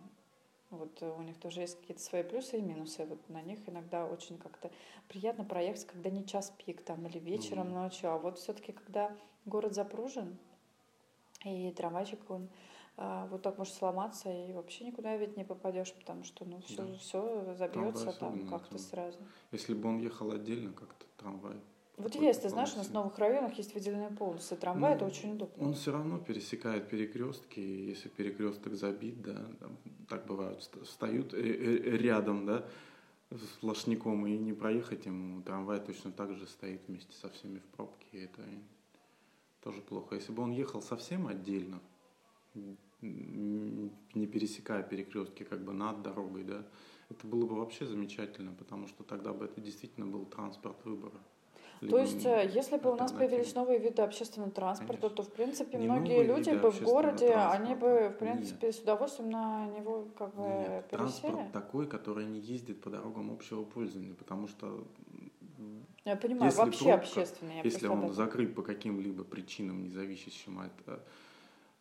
Вот 0.77 1.03
э, 1.03 1.11
у 1.11 1.23
них 1.23 1.39
тоже 1.39 1.61
есть 1.63 1.81
какие-то 1.81 2.03
свои 2.03 2.23
плюсы 2.23 2.59
и 2.59 2.63
минусы. 2.63 3.05
Вот 3.05 3.29
на 3.29 3.43
них 3.43 3.69
иногда 3.69 4.07
очень 4.07 4.39
как-то 4.39 4.71
приятно 5.09 5.45
проехать, 5.45 5.87
когда 5.87 6.11
не 6.11 6.25
час 6.25 6.53
пик 6.65 6.83
там 6.83 7.07
или 7.07 7.19
вечером, 7.19 7.67
Мгм. 7.67 7.75
ночью. 7.75 8.11
А 8.11 8.19
вот 8.19 8.39
все-таки, 8.39 8.73
когда 8.73 9.17
город 9.45 9.75
запружен, 9.75 10.39
и 11.45 11.71
трамвайчик, 11.73 12.31
он 12.31 12.49
а, 12.97 13.27
вот 13.27 13.43
так 13.43 13.59
может 13.59 13.75
сломаться, 13.75 14.31
и 14.31 14.53
вообще 14.53 14.85
никуда 14.85 15.17
ведь 15.17 15.37
не 15.37 15.45
попадешь, 15.45 15.93
потому 15.93 16.25
что 16.25 16.45
ну 16.45 16.61
все, 16.63 16.77
Да. 16.87 16.97
все 16.99 17.55
забьется 17.55 18.13
там 18.13 18.35
особенно 18.35 18.51
как-то 18.51 18.71
там. 18.71 18.79
сразу. 18.79 19.19
Если 19.53 19.75
бы 19.75 19.89
он 19.89 19.99
ехал 19.99 20.31
отдельно, 20.33 20.73
как-то 20.73 21.05
трамвай. 21.19 21.61
Вот 21.97 22.15
есть, 22.15 22.43
ты 22.43 22.51
знаешь, 22.51 22.75
у 22.75 22.79
нас 22.79 22.89
в 22.89 22.93
новых 22.93 23.19
районах 23.19 23.55
есть 23.55 23.75
выделенные 23.75 24.11
полосы. 24.11 24.55
Трамвай 24.57 24.91
Ну, 24.91 24.97
это 24.97 25.07
очень 25.07 25.33
удобно. 25.33 25.69
Он 25.69 25.73
все 25.75 25.93
равно 25.93 26.19
пересекает 26.19 26.89
перекрестки, 26.91 27.59
если 27.61 28.09
перекресток 28.11 28.75
забит, 28.75 29.23
да, 29.23 29.47
там, 29.61 29.77
так 30.09 30.27
бывают, 30.27 30.63
ст- 30.63 30.85
встают 30.85 31.33
э, 31.33 31.39
э, 31.39 31.97
рядом, 31.97 32.45
да, 32.45 32.67
сплошняком, 33.55 34.27
и 34.27 34.37
не 34.37 34.53
проехать 34.53 35.07
ему, 35.07 35.41
трамвай 35.43 35.81
точно 35.81 36.13
так 36.13 36.35
же 36.35 36.47
стоит 36.47 36.83
вместе 36.87 37.13
со 37.15 37.31
всеми 37.31 37.59
в 37.61 37.65
пробке, 37.77 38.25
это 38.25 38.43
тоже 39.63 39.81
плохо. 39.81 40.17
Если 40.17 40.33
бы 40.33 40.43
он 40.43 40.53
ехал 40.53 40.83
совсем 40.83 41.27
отдельно, 41.27 41.81
не 43.01 44.27
пересекая 44.27 44.83
перекрестки 44.83 45.45
как 45.45 45.65
бы 45.65 45.73
над 45.73 46.03
дорогой, 46.03 46.45
да, 46.45 46.63
это 47.09 47.27
было 47.27 47.47
бы 47.47 47.57
вообще 47.57 47.87
замечательно, 47.87 48.53
потому 48.53 48.87
что 48.87 49.03
тогда 49.03 49.33
бы 49.33 49.47
это 49.47 49.61
действительно 49.61 50.07
был 50.07 50.27
транспорт 50.27 50.85
выбора. 50.85 51.19
То 51.81 51.99
есть, 51.99 52.25
э, 52.25 52.51
если 52.53 52.77
бы 52.79 52.91
у 52.91 52.97
нас 52.97 53.13
появились 53.13 53.55
новые 53.55 53.79
виды 53.79 54.03
общественного 54.03 54.51
транспорта, 54.51 55.09
Конечно. 55.09 55.17
то, 55.17 55.23
в 55.23 55.33
принципе, 55.33 55.79
Не 55.79 55.85
многие 55.87 56.23
люди 56.23 56.51
бы 56.51 56.71
в 56.71 56.83
городе, 56.83 57.35
они 57.35 57.75
бы, 57.75 57.81
транспорта. 57.81 58.15
в 58.15 58.19
принципе, 58.19 58.73
с 58.73 58.79
удовольствием 58.79 59.31
на 59.31 59.67
него 59.67 60.09
как 60.17 60.35
бы 60.35 60.43
Нет, 60.43 60.89
пересели. 60.89 60.97
транспорт 60.99 61.53
такой, 61.53 61.87
который 61.87 62.27
не 62.27 62.41
ездит 62.41 62.81
по 62.81 62.91
дорогам 62.91 63.31
общего 63.31 63.63
пользования, 63.65 64.15
потому 64.15 64.49
что 64.49 64.87
Я 66.05 66.17
понимаю, 66.17 66.47
если 66.47 66.59
вообще 66.61 66.85
пробка, 66.85 67.01
общественный. 67.01 67.57
Я 67.57 67.63
если 67.63 67.89
он 67.89 68.13
закрыт 68.13 68.55
по 68.55 68.63
каким-либо 68.63 69.25
причинам, 69.25 69.83
не 69.83 69.91
зависящим 69.91 70.61
от 70.61 70.73
э, 70.87 70.99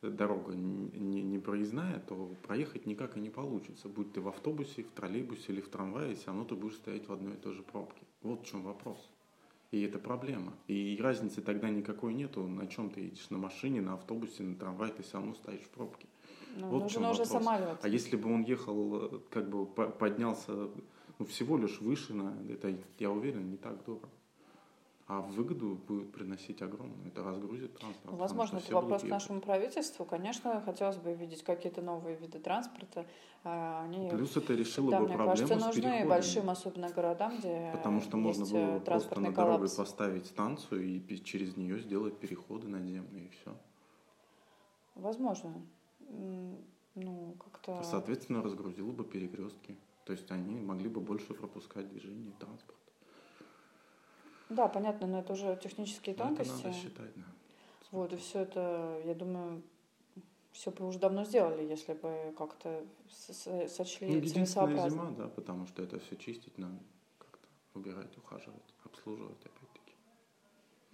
дорога 0.02 0.54
не, 0.54 1.22
не 1.22 1.40
проездная, 1.40 2.00
то 2.00 2.32
проехать 2.46 2.86
никак 2.86 3.18
и 3.18 3.20
не 3.20 3.30
получится. 3.30 3.88
Будь 3.88 4.14
ты 4.14 4.22
в 4.22 4.28
автобусе, 4.28 4.84
в 4.84 4.92
троллейбусе 4.92 5.54
или 5.54 5.62
в 5.62 5.70
трамвае, 5.70 6.16
все 6.16 6.28
равно 6.28 6.44
ты 6.46 6.56
будешь 6.56 6.75
стоять 6.75 7.08
в 7.08 7.14
одной 7.14 7.34
и 7.34 7.38
той 7.38 7.54
же 7.54 7.64
пробке. 7.64 8.02
Вот 8.22 8.42
в 8.42 8.46
чем 8.46 8.64
вопрос. 8.64 8.98
И 9.75 9.82
это 9.82 10.00
проблема. 10.00 10.53
И 10.67 10.98
разницы 11.01 11.41
тогда 11.41 11.70
никакой 11.70 12.13
нету, 12.13 12.48
на 12.48 12.65
чем 12.65 12.89
ты 12.89 13.01
едешь, 13.01 13.29
на 13.29 13.38
машине, 13.38 13.82
на 13.82 13.96
автобусе, 13.96 14.41
на 14.44 14.55
трамвае, 14.55 14.94
ты 14.94 15.03
все 15.03 15.17
равно 15.17 15.34
стоишь 15.34 15.63
в 15.63 15.70
пробке. 15.70 16.08
Ну, 16.55 16.70
вот 16.70 16.84
нужно 16.84 17.12
уже 17.12 17.25
самолет. 17.25 17.77
А 17.82 17.88
если 17.89 18.15
бы 18.15 18.34
он 18.34 18.44
ехал, 18.44 19.15
э, 19.15 19.20
как 19.29 19.50
бы 19.50 19.65
поднялся 19.65 20.70
ну, 21.20 21.25
всего 21.25 21.58
лишь 21.58 21.82
выше, 21.82 22.13
на, 22.13 22.38
это, 22.50 22.74
я 23.00 23.12
уверен, 23.12 23.51
не 23.51 23.58
так 23.58 23.84
дорого. 23.84 24.08
А 25.07 25.21
выгоду 25.21 25.75
будет 25.88 26.12
приносить 26.12 26.63
огромную. 26.63 27.07
Это 27.07 27.24
разгрузит 27.24 27.77
транспорт. 27.77 28.12
Ну, 28.12 28.17
возможно, 28.17 28.57
это 28.57 28.74
вопрос 28.74 29.03
к 29.03 29.05
нашему 29.05 29.39
правительству. 29.39 30.03
Конечно, 30.03 30.62
хотелось 30.62 30.97
бы 30.97 31.13
видеть 31.13 31.43
какие-то 31.43 31.83
новые 31.83 32.17
виды 32.17 32.39
транспорта. 32.39 33.05
А, 33.43 33.83
они, 33.83 34.09
Плюс 34.09 34.35
это 34.35 34.55
решило 34.55 34.89
да, 34.89 35.00
бы 35.01 35.05
проблему 35.05 35.29
кажется, 35.29 35.59
с 35.59 35.65
нужны 35.65 35.81
переходами. 35.83 36.09
большим, 36.09 36.50
особенно 36.50 36.89
городам, 36.89 37.38
где 37.38 37.69
Потому 37.74 38.01
что 38.01 38.17
можно 38.17 38.45
было 38.47 38.77
э, 38.77 38.79
просто 38.79 39.19
на 39.19 39.31
дороге 39.31 39.67
поставить 39.77 40.25
станцию 40.25 40.83
и 40.83 41.24
через 41.24 41.55
нее 41.55 41.79
сделать 41.79 42.17
переходы 42.17 42.67
надземные, 42.67 43.25
и 43.25 43.29
все. 43.29 43.55
Возможно. 44.95 45.53
Ну, 46.09 47.35
как-то... 47.43 47.83
Соответственно, 47.83 48.41
разгрузило 48.41 48.91
бы 48.91 49.03
перекрестки. 49.03 49.77
То 50.05 50.13
есть 50.13 50.31
они 50.31 50.59
могли 50.62 50.89
бы 50.89 51.01
больше 51.01 51.35
пропускать 51.35 51.89
движение 51.89 52.31
транспорта. 52.39 52.85
Да, 54.50 54.68
понятно, 54.68 55.08
но 55.08 55.20
это 55.20 55.34
уже 55.34 55.58
технические 55.62 56.16
тонкости. 56.16 56.54
Это 56.54 56.68
надо 56.68 56.78
считать, 56.78 57.16
да. 57.16 57.24
Вот, 57.92 58.14
и 58.14 58.18
все 58.18 58.42
это, 58.42 59.02
я 59.06 59.16
думаю, 59.16 59.64
все 60.52 60.72
бы 60.72 60.88
уже 60.88 61.00
давно 61.00 61.25
сделали, 61.25 61.64
если 61.64 61.94
бы 61.94 62.34
как-то 62.38 62.86
сочли 63.68 64.08
ну, 64.08 64.16
единственная 64.16 64.90
зима, 64.90 65.12
да, 65.12 65.28
потому 65.28 65.66
что 65.68 65.84
это 65.84 66.00
все 66.00 66.16
чистить 66.16 66.58
надо, 66.58 66.80
как-то 67.18 67.48
убирать, 67.74 68.18
ухаживать, 68.18 68.74
обслуживать. 68.84 69.38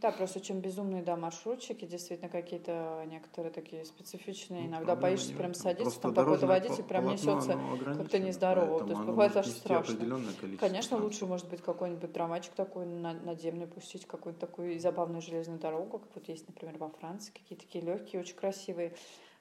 Да, 0.01 0.11
просто 0.11 0.39
чем 0.41 0.61
безумные, 0.61 1.03
да, 1.03 1.15
маршрутчики, 1.15 1.85
действительно 1.85 2.27
какие-то 2.27 3.05
некоторые 3.07 3.51
такие 3.51 3.85
специфичные. 3.85 4.63
Ну, 4.63 4.67
Иногда 4.69 4.95
боишься 4.95 5.35
прям 5.35 5.53
садиться, 5.53 6.01
там 6.01 6.15
какой-то 6.15 6.47
водитель 6.47 6.83
прям 6.83 7.07
несется 7.07 7.59
как-то 7.85 8.17
нездорово. 8.17 8.79
То 8.79 8.93
есть 8.93 9.01
бывает 9.01 9.37
аж 9.37 9.47
страшно. 9.47 10.19
Конечно, 10.59 10.97
лучше 10.97 11.27
может 11.27 11.47
быть 11.49 11.61
какой-нибудь 11.61 12.11
трамвайчик 12.11 12.53
такой 12.53 12.85
надземный 12.87 13.67
пустить, 13.67 14.07
какую-то 14.07 14.39
такую 14.39 14.79
забавную 14.79 15.21
железную 15.21 15.59
дорогу, 15.59 15.99
как 15.99 16.15
вот 16.15 16.27
есть, 16.27 16.47
например, 16.47 16.77
во 16.79 16.89
Франции, 16.89 17.31
какие-то 17.31 17.65
такие 17.65 17.85
легкие, 17.85 18.21
очень 18.21 18.35
красивые 18.35 18.95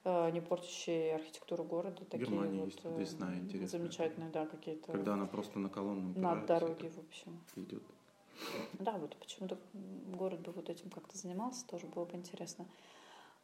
э, 0.04 0.30
не 0.30 0.42
портящие 0.42 1.14
архитектуру 1.14 1.64
города. 1.64 2.04
Такие 2.04 2.26
Германия 2.26 2.60
вот, 2.60 2.66
есть 2.66 2.84
лесная, 2.98 3.38
интересная. 3.38 3.68
Замечательные, 3.68 4.30
да, 4.30 4.44
какие-то. 4.44 4.92
Когда 4.92 5.14
она 5.14 5.26
просто 5.26 5.58
на 5.58 5.70
колонну 5.70 6.12
Над 6.18 6.44
дороги, 6.44 6.88
в 6.88 6.98
общем. 6.98 7.40
Идет. 7.56 7.82
Да, 8.78 8.92
вот 8.92 9.16
почему-то 9.16 9.58
город 9.72 10.40
бы 10.40 10.52
вот 10.52 10.68
этим 10.68 10.90
как-то 10.90 11.16
занимался, 11.16 11.66
тоже 11.66 11.86
было 11.86 12.04
бы 12.04 12.16
интересно. 12.16 12.66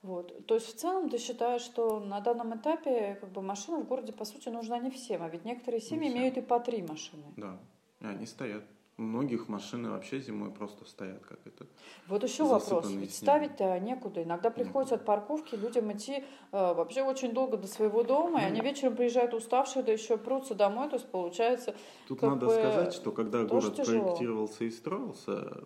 Вот. 0.03 0.47
То 0.47 0.55
есть 0.55 0.67
в 0.69 0.77
целом 0.77 1.11
ты 1.11 1.19
считаешь, 1.19 1.63
что 1.63 2.01
на 2.01 2.21
данном 2.21 2.57
этапе 2.57 3.17
как 3.21 3.31
бы 3.31 3.43
машина 3.43 3.79
в 3.79 3.89
городе 3.89 4.13
по 4.13 4.25
сути 4.25 4.49
нужна 4.49 4.79
не 4.79 4.91
всем, 4.91 5.23
а 5.23 5.29
ведь 5.29 5.45
некоторые 5.45 5.81
семьи 5.81 6.13
имеют 6.13 6.37
и 6.37 6.43
по 6.43 6.61
три 6.61 6.83
машины. 6.83 7.25
Да, 7.37 7.59
и 8.01 8.07
они 8.07 8.27
стоят. 8.27 8.65
У 8.99 9.03
многих 9.03 9.49
машины 9.49 9.91
вообще 9.91 10.21
зимой 10.21 10.51
просто 10.51 10.87
стоят, 10.87 11.23
как 11.27 11.39
это. 11.45 11.67
Вот 12.09 12.25
еще 12.25 12.45
вопрос. 12.45 12.91
Ведь 12.91 13.15
ставить-то 13.15 13.79
некуда. 13.79 14.23
Иногда 14.23 14.51
приходится 14.51 14.95
от 14.95 15.05
парковки 15.05 15.55
людям 15.55 15.93
идти 15.93 16.15
э, 16.15 16.25
вообще 16.53 17.03
очень 17.03 17.33
долго 17.33 17.59
до 17.59 17.67
своего 17.67 18.03
дома, 18.03 18.41
и 18.41 18.45
они 18.45 18.63
вечером 18.63 18.97
приезжают 18.97 19.35
уставшие, 19.35 19.83
да 19.83 19.93
еще 19.93 20.17
прутся 20.17 20.55
домой. 20.55 20.89
То 20.89 20.97
есть 20.97 21.11
получается. 21.11 21.75
Тут 22.09 22.23
надо 22.23 22.47
бы, 22.47 22.53
сказать, 22.53 22.95
что 22.95 23.13
когда 23.13 23.45
город 23.45 23.77
тяжело. 23.77 24.05
проектировался 24.05 24.65
и 24.65 24.71
строился, 24.71 25.63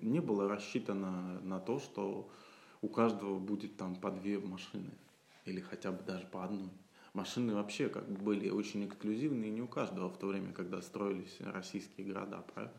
не 0.00 0.20
было 0.20 0.48
рассчитано 0.48 1.40
на 1.42 1.60
то, 1.60 1.78
что 1.78 2.30
у 2.80 2.88
каждого 2.88 3.38
будет 3.38 3.76
там 3.76 3.96
по 3.96 4.10
две 4.10 4.38
машины 4.38 4.92
или 5.44 5.60
хотя 5.60 5.92
бы 5.92 6.02
даже 6.04 6.26
по 6.26 6.44
одной 6.44 6.70
машины 7.14 7.54
вообще 7.54 7.88
как 7.88 8.08
бы 8.08 8.18
были 8.22 8.50
очень 8.50 8.86
эксклюзивные 8.86 9.50
не 9.50 9.62
у 9.62 9.68
каждого 9.68 10.08
в 10.08 10.16
то 10.16 10.26
время, 10.26 10.52
когда 10.52 10.80
строились 10.82 11.36
российские 11.40 12.06
города, 12.06 12.44
правильно? 12.54 12.74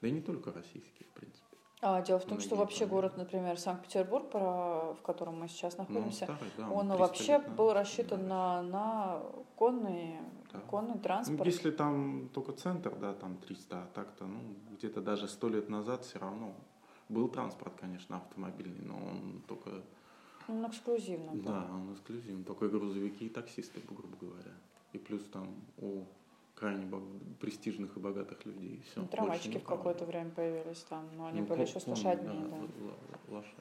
Да 0.00 0.08
и 0.08 0.10
не 0.10 0.20
только 0.20 0.52
российские, 0.52 1.08
в 1.08 1.12
принципе. 1.12 1.44
А, 1.82 2.02
дело 2.02 2.18
в 2.18 2.26
том, 2.26 2.40
что 2.40 2.56
вообще 2.56 2.84
город, 2.84 3.16
например, 3.16 3.58
Санкт-Петербург, 3.58 4.34
в 4.34 4.98
котором 5.02 5.40
мы 5.40 5.48
сейчас 5.48 5.78
находимся, 5.78 6.26
ну, 6.28 6.34
старый, 6.34 6.52
да, 6.58 6.70
он, 6.70 6.90
он 6.90 6.98
вообще 6.98 7.38
был 7.38 7.72
рассчитан 7.72 8.28
на, 8.28 8.62
на 8.62 9.22
конный, 9.56 10.18
да. 10.52 10.60
конный 10.60 10.98
транспорт. 10.98 11.38
Ну, 11.38 11.44
если 11.46 11.70
там 11.70 12.28
только 12.34 12.52
центр, 12.52 12.94
да, 12.96 13.14
там 13.14 13.38
300, 13.38 13.82
а 13.82 13.86
так-то, 13.94 14.26
ну, 14.26 14.40
где-то 14.72 15.00
даже 15.00 15.26
сто 15.26 15.48
лет 15.48 15.70
назад 15.70 16.04
все 16.04 16.18
равно 16.18 16.54
был 17.08 17.28
транспорт, 17.28 17.72
конечно, 17.80 18.18
автомобильный, 18.18 18.84
но 18.84 18.96
он 18.96 19.42
только 19.48 19.82
он 20.50 20.66
эксклюзивный. 20.66 21.42
Да, 21.42 21.66
он 21.72 21.92
эксклюзивный. 21.94 22.44
Только 22.44 22.68
грузовики 22.68 23.26
и 23.26 23.28
таксисты, 23.28 23.80
грубо 23.88 24.16
говоря. 24.20 24.52
И 24.92 24.98
плюс 24.98 25.22
там 25.32 25.46
у 25.78 26.04
крайне 26.54 26.86
престижных 27.40 27.96
и 27.96 28.00
богатых 28.00 28.44
людей. 28.44 28.82
Все. 28.90 29.00
Ну, 29.00 29.06
трамвайчики 29.08 29.58
в 29.58 29.64
какое-то 29.64 30.04
время 30.04 30.30
появились 30.30 30.84
там, 30.88 31.08
но 31.16 31.26
они 31.26 31.40
ну, 31.40 31.46
были 31.46 31.62
еще 31.62 31.80
с 31.80 31.86
лошадьми. 31.86 32.28
Да, 32.28 32.56
да. 33.28 33.34
лошадь. 33.34 33.54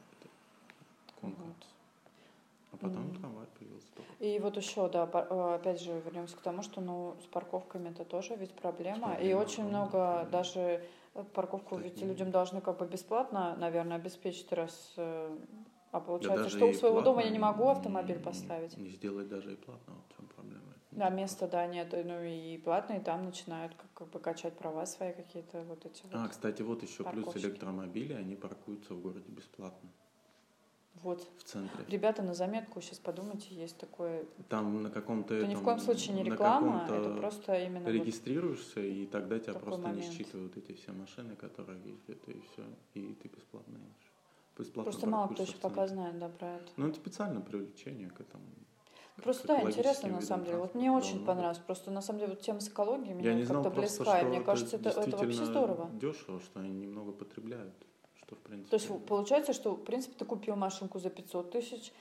Вот. 1.22 1.34
А 2.72 2.78
потом 2.78 3.08
mm. 3.08 3.20
трамвай 3.20 3.46
появился 3.58 3.88
только. 3.96 4.12
И 4.24 4.40
вот 4.40 4.58
еще, 4.58 4.90
да, 4.90 5.10
э, 5.12 5.56
опять 5.56 5.82
же, 5.82 6.02
вернемся 6.06 6.38
к 6.38 6.42
тому, 6.42 6.62
что 6.62 6.82
ну, 6.82 7.16
с 7.24 7.26
парковками 7.26 7.90
это 7.90 8.06
тоже 8.06 8.36
ведь 8.36 8.54
проблема. 8.54 9.16
И 9.16 9.34
очень 9.34 9.64
много 9.64 9.92
проблема. 9.92 10.30
даже 10.32 10.60
э, 11.16 11.24
парковку 11.34 11.76
так, 11.76 11.86
ведь 11.86 12.02
людям 12.02 12.32
должны 12.32 12.62
как 12.62 12.78
бы 12.78 12.86
бесплатно, 12.86 13.56
наверное, 13.58 13.98
обеспечить, 13.98 14.52
раз 14.52 14.94
э, 14.98 15.36
а 15.92 16.00
получается, 16.00 16.44
да 16.44 16.50
что 16.50 16.66
у 16.68 16.74
своего 16.74 17.02
дома 17.02 17.24
я 17.24 17.30
не 17.30 17.40
могу 17.40 17.68
автомобиль 17.68 18.20
поставить. 18.20 18.78
Не 18.78 18.90
сделать 18.90 19.28
даже 19.28 19.54
и 19.54 19.56
платно, 19.56 19.94
в 20.10 20.16
чем 20.16 20.28
проблема. 20.28 20.62
Да, 20.92 21.10
места, 21.10 21.48
да, 21.48 21.68
нет, 21.68 21.94
ну 21.94 22.24
и 22.24 22.58
платные 22.58 23.00
там 23.00 23.26
начинают 23.26 23.74
как, 23.76 23.94
как 23.94 24.10
бы 24.10 24.20
качать 24.20 24.58
права 24.58 24.86
свои 24.86 25.14
какие-то 25.14 25.64
вот 25.64 25.86
эти 25.86 26.04
А, 26.12 26.28
кстати, 26.28 26.62
вот 26.62 26.84
еще 26.84 27.04
плюс 27.04 27.36
электромобили, 27.36 28.14
они 28.14 28.36
паркуются 28.36 28.94
в 28.94 29.02
городе 29.02 29.30
бесплатно. 29.32 29.90
Вот. 30.96 31.26
В 31.38 31.44
центре. 31.44 31.86
Ребята, 31.88 32.24
на 32.24 32.34
заметку 32.34 32.82
сейчас 32.82 33.00
подумайте, 33.00 33.56
есть 33.56 33.78
такое. 33.78 34.26
Там 34.50 34.84
на 34.84 34.90
каком-то. 34.90 35.36
Это 35.36 35.48
ни 35.48 35.56
в 35.56 35.64
коем 35.64 35.80
случае 35.80 36.16
не 36.16 36.24
реклама, 36.24 36.86
это 36.90 37.16
просто 37.16 37.56
именно. 37.64 37.88
Регистрируешься, 37.88 38.82
вот 38.82 38.86
и 38.86 39.06
тогда 39.06 39.40
тебя 39.40 39.54
просто 39.54 39.88
момент. 39.88 40.06
не 40.06 40.12
считывают 40.12 40.58
эти 40.58 40.74
все 40.74 40.92
машины, 40.92 41.36
которые 41.36 41.80
ездят, 41.84 42.28
и 42.28 42.42
все, 42.42 42.64
и 42.96 43.14
ты 43.14 43.30
бесплатно 43.30 43.78
едешь 43.78 44.09
бесплатно 44.60 44.92
Просто 44.92 45.08
мало 45.08 45.28
кто 45.28 45.44
еще 45.44 45.58
пока 45.58 45.88
знает, 45.88 46.20
да, 46.20 46.30
про 46.30 46.56
это. 46.56 46.66
Ну, 46.78 46.88
это 46.88 46.96
специальное 46.96 47.42
привлечение 47.42 48.10
к 48.10 48.22
этому. 48.22 48.44
Просто 49.24 49.48
да, 49.48 49.62
интересно 49.62 50.10
на 50.10 50.22
самом 50.22 50.46
деле. 50.46 50.58
Вот 50.58 50.76
мне 50.76 50.92
очень 50.92 51.26
понравилось. 51.26 51.58
Просто 51.60 51.92
на 51.92 52.02
самом 52.02 52.20
деле 52.20 52.34
вот 52.34 52.42
тема 52.42 52.60
с 52.60 52.70
экологией 52.70 53.14
меня 53.14 53.46
как-то 53.46 53.70
близка. 53.70 54.22
И 54.22 54.26
мне 54.26 54.42
кажется, 54.42 54.78
это, 54.78 54.90
это 54.90 55.18
вообще 55.18 55.46
здорово. 55.46 55.90
Дешево, 55.94 56.40
что 56.40 56.60
они 56.60 56.70
немного 56.70 57.12
потребляют. 57.12 57.74
Что, 58.16 58.36
в 58.36 58.40
принципе... 58.40 58.70
То 58.70 58.76
есть 58.76 59.06
получается, 59.06 59.54
что 59.54 59.76
в 59.76 59.84
принципе 59.84 60.16
ты 60.18 60.26
купил 60.26 60.56
машинку 60.56 61.00
за 61.00 61.10
500 61.10 61.52
тысяч, 61.52 61.92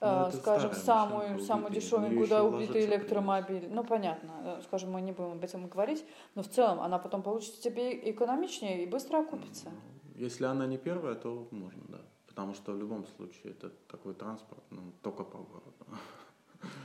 ну, 0.00 0.28
э, 0.28 0.30
скажем, 0.32 0.72
самую, 0.72 1.22
машинка, 1.30 1.44
самую 1.44 1.72
дешевенькую, 1.72 2.28
да, 2.28 2.44
убитый 2.44 2.84
электромобиль. 2.84 3.46
Придется. 3.46 3.74
Ну, 3.74 3.84
понятно, 3.84 4.30
э, 4.44 4.62
скажем, 4.64 4.92
мы 4.92 5.00
не 5.00 5.12
будем 5.12 5.32
об 5.32 5.44
этом 5.44 5.68
говорить, 5.68 6.04
но 6.34 6.42
в 6.42 6.48
целом 6.48 6.80
она 6.80 6.98
потом 6.98 7.22
получится 7.22 7.60
тебе 7.60 8.10
экономичнее 8.10 8.82
и 8.82 8.86
быстро 8.86 9.20
окупится. 9.20 9.70
Ну, 9.70 9.97
если 10.18 10.44
она 10.44 10.66
не 10.66 10.78
первая, 10.78 11.14
то 11.14 11.48
можно, 11.50 11.82
да. 11.88 12.00
Потому 12.26 12.54
что 12.54 12.72
в 12.72 12.78
любом 12.78 13.06
случае 13.06 13.52
это 13.52 13.70
такой 13.88 14.14
транспорт, 14.14 14.62
ну, 14.70 14.82
только 15.02 15.24
по 15.24 15.38
городу. 15.38 15.72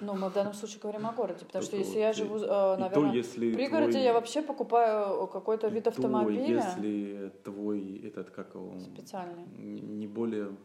Ну, 0.01 0.13
мы 0.13 0.29
в 0.29 0.33
данном 0.33 0.53
случае 0.53 0.79
говорим 0.81 1.05
о 1.07 1.13
городе, 1.13 1.45
потому 1.45 1.63
что 1.63 1.77
если 1.77 1.99
я 1.99 2.13
живу, 2.13 2.37
наверное, 2.37 2.89
то, 2.89 3.05
если 3.07 3.51
в 3.51 3.55
пригороде, 3.55 3.91
твой... 3.91 4.03
я 4.03 4.13
вообще 4.13 4.41
покупаю 4.41 5.27
какой-то 5.27 5.67
вид 5.67 5.87
автомобиля. 5.87 6.45
То, 6.45 6.51
если 6.51 7.31
твой 7.43 7.97
этот, 7.97 8.29
как 8.29 8.55
он... 8.55 8.79
Специальный. 8.79 9.45
Не 9.57 10.07
более 10.07 10.55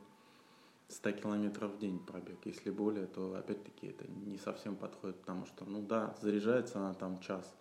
100 0.88 1.12
километров 1.12 1.72
в 1.72 1.78
день 1.78 1.98
пробег. 1.98 2.38
Если 2.44 2.70
более, 2.70 3.06
то 3.06 3.34
опять-таки 3.34 3.86
это 3.88 4.04
не 4.08 4.38
совсем 4.38 4.76
подходит, 4.76 5.16
потому 5.20 5.46
что, 5.46 5.64
ну 5.64 5.80
да, 5.80 6.14
заряжается 6.20 6.78
она 6.78 6.94
там 6.94 7.20
час, 7.20 7.54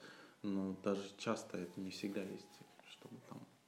но 0.43 0.75
даже 0.83 1.01
часто 1.17 1.57
это 1.57 1.79
не 1.79 1.91
всегда 1.91 2.21
есть 2.21 2.59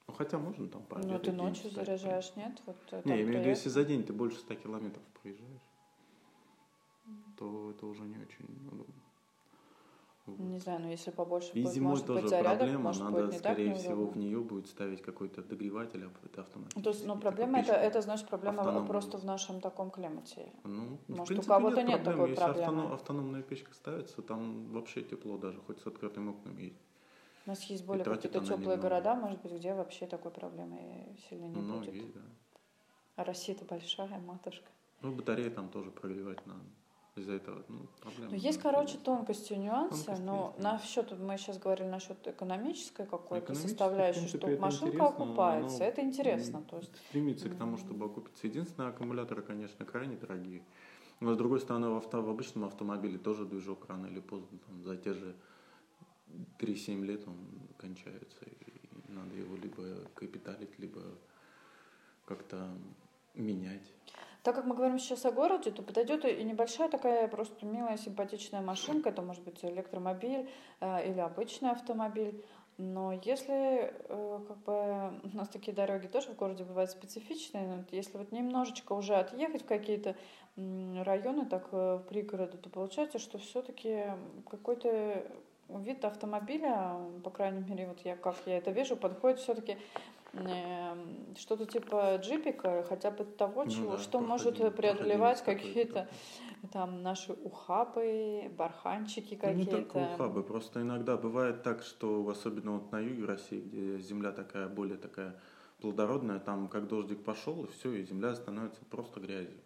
ну, 0.09 0.15
хотя 0.15 0.39
можно 0.39 0.67
там 0.67 0.83
по 0.83 0.97
Ну, 0.97 1.19
ты 1.19 1.31
ночью 1.31 1.69
заряжаешь, 1.69 2.31
нет? 2.35 2.61
Вот, 2.65 2.75
э, 2.91 3.01
не, 3.05 3.11
я 3.11 3.21
имею 3.21 3.35
в 3.37 3.39
виду, 3.39 3.49
если 3.49 3.69
за 3.69 3.83
день 3.85 4.03
ты 4.03 4.11
больше 4.13 4.39
100 4.39 4.55
километров 4.55 5.03
проезжаешь, 5.21 5.61
то 7.37 7.71
это 7.71 7.85
уже 7.85 8.03
не 8.03 8.17
очень 8.17 8.45
удобно. 8.71 8.93
Не 10.37 10.59
знаю, 10.59 10.81
но 10.81 10.89
если 10.91 11.09
побольше 11.09 11.49
И 11.53 11.63
будет, 11.63 11.73
зимой 11.73 11.89
может 11.91 12.05
тоже 12.05 12.21
быть, 12.21 12.29
зарядок, 12.29 12.57
проблема, 12.59 12.83
может 12.83 13.01
надо, 13.03 13.23
быть, 13.23 13.31
не 13.33 13.39
так 13.39 13.53
скорее 13.53 13.73
всего, 13.73 13.95
неудобно. 13.95 14.11
в 14.11 14.17
нее 14.23 14.39
будет 14.41 14.67
ставить 14.67 15.01
какой-то 15.01 15.41
догреватель, 15.41 16.03
а 16.05 16.11
это 16.23 16.41
автоматически. 16.41 16.83
То 16.83 16.89
есть, 16.91 17.05
ну, 17.07 17.17
проблема 17.17 17.59
это, 17.59 17.73
это, 17.73 18.01
значит, 18.01 18.27
проблема 18.27 18.59
автономную. 18.59 18.87
просто 18.87 19.17
в 19.17 19.25
нашем 19.25 19.59
таком 19.59 19.89
климате. 19.89 20.51
Ну, 20.65 20.99
в 21.07 21.09
Может, 21.09 21.23
у 21.23 21.25
принципе, 21.25 21.47
кого-то 21.47 21.81
нет 21.81 22.03
проблем. 22.03 22.13
такой 22.13 22.29
Если 22.29 22.43
проблемы. 22.43 22.67
автоном- 22.83 22.93
автономная 22.93 23.41
печка 23.41 23.73
ставится, 23.73 24.21
там 24.21 24.71
вообще 24.71 25.01
тепло 25.01 25.37
даже, 25.39 25.59
хоть 25.61 25.79
с 25.79 25.87
открытым 25.87 26.29
окном 26.29 26.57
есть. 26.59 26.77
У 27.49 27.51
нас 27.51 27.63
есть 27.63 27.83
более 27.83 28.05
какие-то 28.05 28.45
теплые 28.45 28.77
города, 28.77 29.15
может 29.15 29.41
быть, 29.41 29.53
где 29.53 29.73
вообще 29.73 30.05
такой 30.05 30.29
проблемы 30.29 31.15
сильно 31.27 31.45
не 31.47 31.59
Ну, 31.59 31.79
будет. 31.79 31.95
есть, 31.95 32.13
да. 32.13 32.21
А 33.15 33.23
Россия-то 33.23 33.65
большая, 33.65 34.19
матушка. 34.19 34.67
Ну, 35.01 35.13
батареи 35.15 35.49
там 35.49 35.67
тоже 35.69 35.89
прогревать 35.89 36.45
надо. 36.45 36.61
Из-за 37.15 37.33
этого, 37.33 37.63
ну, 37.67 37.87
проблема. 38.01 38.29
Ну, 38.29 38.37
есть, 38.37 38.61
короче, 38.61 38.99
тонкости 38.99 39.53
и 39.53 39.57
нюансы, 39.57 40.05
Тонкости 40.05 40.23
но 40.23 40.49
есть, 40.53 40.61
да. 40.61 40.73
насчет, 40.73 41.19
мы 41.19 41.37
сейчас 41.39 41.57
говорили 41.57 41.87
насчет 41.87 42.27
экономической 42.27 43.07
какой-то 43.07 43.55
составляющей, 43.55 44.27
что 44.27 44.47
машинка 44.59 45.07
окупается, 45.07 45.83
это 45.83 46.01
интересно. 46.01 46.61
То 46.69 46.77
есть, 46.77 46.95
Стремится 47.07 47.49
к 47.49 47.57
тому, 47.57 47.77
чтобы 47.77 48.05
окупиться. 48.05 48.45
Единственное, 48.45 48.89
аккумуляторы, 48.89 49.41
конечно, 49.41 49.85
крайне 49.85 50.17
дорогие. 50.17 50.61
Но, 51.19 51.33
с 51.33 51.37
другой 51.37 51.61
стороны, 51.61 51.89
в, 51.89 51.95
авто, 51.97 52.21
в 52.21 52.29
обычном 52.29 52.65
автомобиле 52.65 53.17
тоже 53.17 53.45
движок 53.45 53.87
рано 53.87 54.05
или 54.05 54.19
поздно, 54.19 54.59
там, 54.67 54.83
за 54.83 54.97
те 54.97 55.13
же 55.15 55.35
3-7 56.59 57.05
лет 57.05 57.27
он 57.27 57.37
кончается. 57.77 58.39
И 58.45 59.11
надо 59.11 59.35
его 59.35 59.55
либо 59.55 60.07
капиталить, 60.13 60.77
либо 60.79 61.01
как-то 62.25 62.69
менять. 63.33 63.93
так 64.43 64.55
как 64.55 64.65
мы 64.65 64.75
говорим 64.75 64.99
сейчас 64.99 65.25
о 65.25 65.31
городе, 65.31 65.71
то 65.71 65.81
подойдет 65.81 66.25
и 66.25 66.43
небольшая 66.43 66.89
такая 66.89 67.27
просто 67.27 67.65
милая, 67.65 67.97
симпатичная 67.97 68.61
машинка, 68.61 69.09
это 69.09 69.21
может 69.21 69.43
быть 69.43 69.63
электромобиль 69.63 70.49
э, 70.81 71.09
или 71.09 71.19
обычный 71.19 71.71
автомобиль. 71.71 72.43
Но 72.77 73.11
если 73.11 73.93
э, 74.07 74.39
как 74.47 74.57
бы 74.63 75.19
у 75.23 75.35
нас 75.35 75.49
такие 75.49 75.73
дороги 75.73 76.07
тоже 76.07 76.29
в 76.29 76.35
городе 76.37 76.63
бывают 76.63 76.89
специфичные, 76.91 77.67
но 77.67 77.83
если 77.91 78.17
вот 78.17 78.31
немножечко 78.31 78.93
уже 78.93 79.15
отъехать 79.15 79.63
в 79.63 79.65
какие-то 79.65 80.15
районы, 80.55 81.45
так 81.45 81.67
э, 81.73 81.95
в 81.97 82.07
пригороды, 82.07 82.57
то 82.57 82.69
получается, 82.69 83.19
что 83.19 83.37
все-таки 83.37 84.05
какой-то 84.49 85.29
вид 85.77 86.03
автомобиля, 86.03 86.97
по 87.23 87.29
крайней 87.29 87.61
мере, 87.61 87.87
вот 87.87 87.99
я 88.03 88.15
как 88.15 88.35
я 88.45 88.57
это 88.57 88.71
вижу, 88.71 88.95
подходит 88.95 89.39
все-таки 89.39 89.77
что-то 91.37 91.65
типа 91.65 92.17
джипика, 92.17 92.85
хотя 92.87 93.09
бы 93.09 93.23
того, 93.25 93.63
Ну 93.63 93.71
чего, 93.71 93.91
да, 93.93 93.97
что 93.97 94.19
может 94.19 94.57
преодолевать 94.75 95.43
какие-то 95.43 96.07
там 96.71 97.01
наши 97.01 97.33
ухабы, 97.33 98.51
барханчики 98.55 99.39
Ну, 99.41 99.49
не 99.53 99.65
какие-то. 99.65 99.71
только 99.71 99.97
ухабы, 99.97 100.43
просто 100.43 100.81
иногда 100.81 101.17
бывает 101.17 101.63
так, 101.63 101.81
что 101.81 102.27
особенно 102.29 102.73
вот 102.73 102.91
на 102.91 102.99
юге 102.99 103.25
России, 103.25 103.59
где 103.59 103.99
земля 103.99 104.31
такая 104.31 104.67
более 104.67 104.97
такая 104.97 105.35
плодородная, 105.81 106.39
там 106.39 106.67
как 106.67 106.87
дождик 106.87 107.23
пошел, 107.23 107.63
и 107.63 107.71
все, 107.71 107.93
и 107.93 108.03
земля 108.03 108.35
становится 108.35 108.83
просто 108.85 109.19
грязью. 109.19 109.57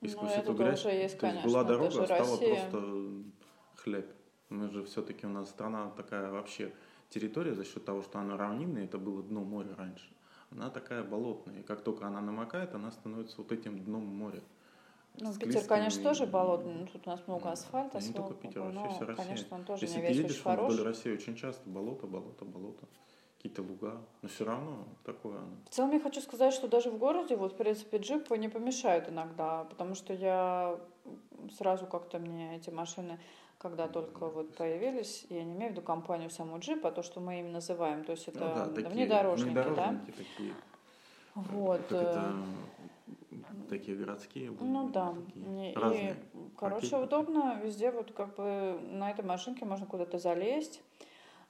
И 0.00 0.06
Ну, 0.06 0.08
сквозь 0.08 0.32
эту 0.32 0.52
грязь, 0.54 0.84
есть, 0.84 0.86
то 0.86 0.90
есть 0.90 1.18
конечно, 1.18 1.48
была 1.48 1.60
это 1.62 1.68
дорога, 1.68 2.02
а 2.02 2.06
стала 2.06 2.20
Россия. 2.20 2.70
просто 2.70 3.02
хлеб. 3.76 4.06
Мы 4.52 4.68
же 4.68 4.84
все-таки 4.84 5.26
у 5.26 5.30
нас 5.30 5.48
страна 5.48 5.90
такая 5.96 6.30
вообще 6.30 6.72
территория 7.08 7.54
за 7.54 7.64
счет 7.64 7.84
того, 7.84 8.02
что 8.02 8.18
она 8.18 8.36
равнинная, 8.36 8.84
это 8.84 8.98
было 8.98 9.22
дно 9.22 9.40
моря 9.40 9.74
раньше. 9.76 10.06
Она 10.50 10.68
такая 10.68 11.02
болотная, 11.02 11.60
и 11.60 11.62
как 11.62 11.80
только 11.80 12.06
она 12.06 12.20
намокает, 12.20 12.74
она 12.74 12.90
становится 12.90 13.38
вот 13.38 13.50
этим 13.50 13.82
дном 13.82 14.04
моря. 14.04 14.42
Ну, 15.18 15.34
Питер, 15.34 15.64
конечно, 15.66 16.02
тоже 16.02 16.26
болотный, 16.26 16.74
ну, 16.74 16.86
тут 16.86 17.06
у 17.06 17.10
нас 17.10 17.20
много 17.26 17.46
Ну, 17.46 17.50
асфальта, 17.52 17.98
не 17.98 18.02
слава 18.12 18.28
только 18.28 18.42
Питер, 18.42 18.60
вообще 18.60 18.94
вся 18.94 19.06
Россия. 19.06 19.24
конечно, 19.24 19.56
он 19.56 19.64
тоже 19.64 19.84
Если 19.84 20.00
не 20.00 20.06
ты 20.06 20.12
едешь 20.12 20.42
хороший. 20.42 20.74
вдоль 20.74 20.86
России, 20.86 21.12
очень 21.12 21.36
часто 21.36 21.68
болото, 21.68 22.06
болото, 22.06 22.44
болото, 22.44 22.86
какие-то 23.36 23.62
луга, 23.62 24.00
но 24.22 24.28
все 24.28 24.44
равно 24.44 24.86
такое 25.04 25.38
оно. 25.38 25.56
В 25.70 25.74
целом 25.74 25.92
я 25.92 26.00
хочу 26.00 26.20
сказать, 26.20 26.52
что 26.54 26.68
даже 26.68 26.90
в 26.90 26.98
городе, 26.98 27.36
вот, 27.36 27.52
в 27.52 27.56
принципе, 27.56 27.98
джип 27.98 28.30
не 28.30 28.48
помешает 28.48 29.08
иногда, 29.08 29.64
потому 29.64 29.94
что 29.94 30.12
я 30.14 30.78
сразу 31.56 31.86
как-то 31.86 32.18
мне 32.18 32.56
эти 32.56 32.70
машины, 32.70 33.18
когда 33.62 33.86
только 33.86 34.26
вот 34.26 34.56
появились, 34.56 35.24
я 35.30 35.44
не 35.44 35.52
имею 35.52 35.70
в 35.70 35.72
виду 35.76 35.82
компанию 35.82 36.30
саму 36.30 36.58
джип, 36.58 36.84
а 36.84 36.90
то, 36.90 37.04
что 37.04 37.20
мы 37.20 37.38
им 37.38 37.52
называем, 37.52 38.04
то 38.04 38.10
есть 38.10 38.26
это 38.26 38.40
ну 38.40 38.54
да, 38.54 38.66
такие 38.66 38.88
внедорожники, 38.88 39.54
да? 39.54 39.62
внедорожники 39.62 40.10
такие, 40.10 40.54
Вот. 41.36 41.80
это, 41.92 42.32
э, 43.30 43.36
такие 43.70 43.96
городские. 43.96 44.50
Ну 44.50 44.90
да. 44.90 45.14
такие 45.14 45.72
И, 45.72 45.74
разные. 45.76 46.16
короче, 46.56 46.90
Паркетники. 46.90 47.04
удобно. 47.04 47.60
Везде 47.62 47.92
вот 47.92 48.12
как 48.12 48.34
бы 48.34 48.80
на 48.90 49.12
этой 49.12 49.24
машинке 49.24 49.64
можно 49.64 49.86
куда-то 49.86 50.18
залезть. 50.18 50.82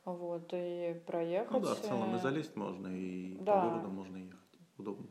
Вот, 0.04 0.50
и 0.52 1.00
проехать. 1.06 1.52
Ну 1.52 1.60
да, 1.60 1.74
в 1.74 1.80
целом 1.80 2.16
и 2.16 2.18
залезть 2.18 2.56
можно, 2.56 2.88
и 2.88 3.36
да. 3.40 3.62
по 3.62 3.68
городу 3.68 3.88
можно 3.88 4.16
ехать. 4.18 4.38
Удобно. 4.76 5.06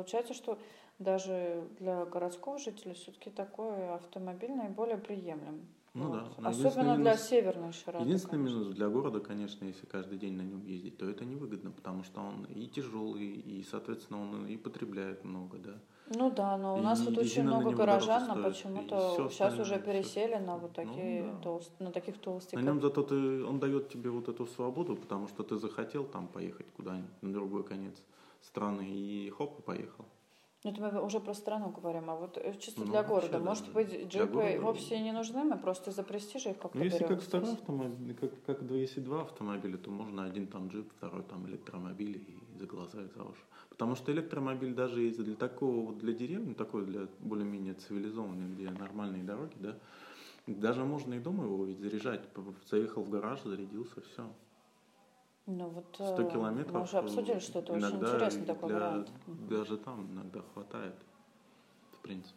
Получается, 0.00 0.32
что 0.34 0.58
даже 0.98 1.64
для 1.78 2.04
городского 2.06 2.58
жителя 2.58 2.94
все-таки 2.94 3.30
такой 3.30 3.88
автомобиль 3.94 4.50
наиболее 4.52 4.96
приемлем. 4.96 5.60
Ну 5.92 6.04
Вот. 6.04 6.12
да. 6.12 6.24
но 6.38 6.48
Особенно 6.48 6.52
единственный 6.68 6.96
для 6.96 7.10
минус- 7.12 7.20
северной 7.22 7.72
широты. 7.72 8.04
Единственный 8.04 8.30
конечно. 8.38 8.58
минус 8.60 8.74
для 8.76 8.88
города, 8.88 9.20
конечно, 9.20 9.64
если 9.64 9.86
каждый 9.86 10.18
день 10.18 10.34
на 10.34 10.42
нем 10.42 10.64
ездить, 10.64 10.96
то 10.98 11.08
это 11.10 11.24
невыгодно, 11.24 11.72
потому 11.72 12.04
что 12.04 12.20
он 12.20 12.44
и 12.44 12.66
тяжелый, 12.68 13.26
и, 13.26 13.64
соответственно, 13.68 14.22
он 14.22 14.46
и 14.46 14.56
потребляет 14.56 15.24
много, 15.24 15.58
да. 15.58 15.74
Ну 16.14 16.30
да, 16.30 16.56
но 16.58 16.76
у 16.76 16.80
нас 16.80 17.00
И 17.02 17.06
тут 17.06 17.18
очень 17.18 17.24
резина 17.28 17.50
на 17.50 17.56
много 17.56 17.70
него 17.70 17.78
горожан, 17.78 18.28
но 18.28 18.42
почему-то 18.48 19.28
сейчас 19.30 19.58
уже 19.58 19.80
пересели 19.80 20.36
на 20.36 20.56
вот 20.58 20.70
Ну 20.76 20.84
такие 20.84 21.22
да. 21.24 21.38
толст- 21.42 21.72
на 21.80 21.90
таких 21.90 22.16
На 22.16 22.22
толстиков. 22.22 22.64
нем 22.64 22.80
зато 22.80 23.02
ты, 23.02 23.44
он 23.44 23.58
дает 23.58 23.88
тебе 23.88 24.10
вот 24.10 24.28
эту 24.28 24.46
свободу, 24.46 24.94
потому 24.96 25.26
что 25.28 25.42
ты 25.42 25.56
захотел 25.56 26.04
там 26.04 26.28
поехать 26.28 26.66
куда-нибудь 26.76 27.10
на 27.22 27.32
другой 27.32 27.64
конец 27.64 27.94
страны 28.42 28.86
и 28.88 29.30
хоп, 29.30 29.58
и 29.58 29.62
поехал. 29.62 30.04
Ну, 30.62 30.70
это 30.72 30.80
мы 30.82 31.02
уже 31.02 31.20
про 31.20 31.32
страну 31.32 31.70
говорим, 31.70 32.10
а 32.10 32.16
вот 32.16 32.36
э, 32.36 32.54
чисто 32.58 32.82
Ну, 32.82 32.90
для 32.90 33.02
города. 33.02 33.38
да, 33.38 33.38
Может 33.38 33.72
быть, 33.72 34.06
джипы 34.08 34.26
города- 34.32 34.60
вовсе 34.60 35.00
не 35.00 35.10
нужны, 35.12 35.42
мы 35.44 35.56
просто 35.56 35.90
из-за 35.90 36.02
престижа 36.02 36.50
их 36.50 36.58
как-то 36.58 36.76
Ну, 36.76 36.84
если 36.84 36.98
берем 36.98 37.08
как 37.08 37.22
второй 37.22 37.46
здесь. 37.46 37.58
автомобиль, 37.60 38.14
как, 38.14 38.42
как 38.44 38.62
если 38.70 39.00
два 39.00 39.22
автомобиля, 39.22 39.78
то 39.78 39.90
можно 39.90 40.24
один 40.24 40.46
там 40.48 40.68
джип, 40.68 40.92
второй 40.98 41.22
там 41.22 41.46
электромобиль 41.46 42.18
и 42.18 42.58
за 42.58 42.66
глаза 42.66 43.00
и 43.02 43.08
за 43.08 43.22
уши. 43.24 43.40
Потому 43.70 43.94
что 43.94 44.12
электромобиль 44.12 44.74
даже 44.74 45.00
если 45.00 45.22
для 45.22 45.34
такого, 45.36 45.86
вот 45.86 45.98
для 45.98 46.12
деревни, 46.12 46.52
такой 46.52 46.84
для 46.84 47.06
более-менее 47.20 47.72
цивилизованной, 47.74 48.50
где 48.54 48.68
нормальные 48.70 49.24
дороги, 49.24 49.54
да, 49.58 49.78
даже 50.46 50.84
можно 50.84 51.14
и 51.14 51.20
дома 51.20 51.44
его 51.44 51.64
ведь 51.64 51.78
заряжать. 51.78 52.20
Заехал 52.66 53.02
в 53.02 53.08
гараж, 53.08 53.40
зарядился, 53.44 54.02
все. 54.02 54.28
Ну 55.50 55.68
вот 55.68 55.86
100 55.94 56.22
э, 56.22 56.30
километров. 56.30 56.74
мы 56.74 56.82
уже 56.82 56.98
обсудили, 56.98 57.38
что 57.40 57.58
это 57.58 57.72
очень 57.72 57.96
интересный 57.96 58.46
такой 58.46 58.68
для- 58.68 58.78
вариант. 58.78 59.10
Даже 59.26 59.76
там 59.78 60.06
иногда 60.12 60.40
хватает, 60.54 60.94
в 61.92 61.98
принципе. 61.98 62.36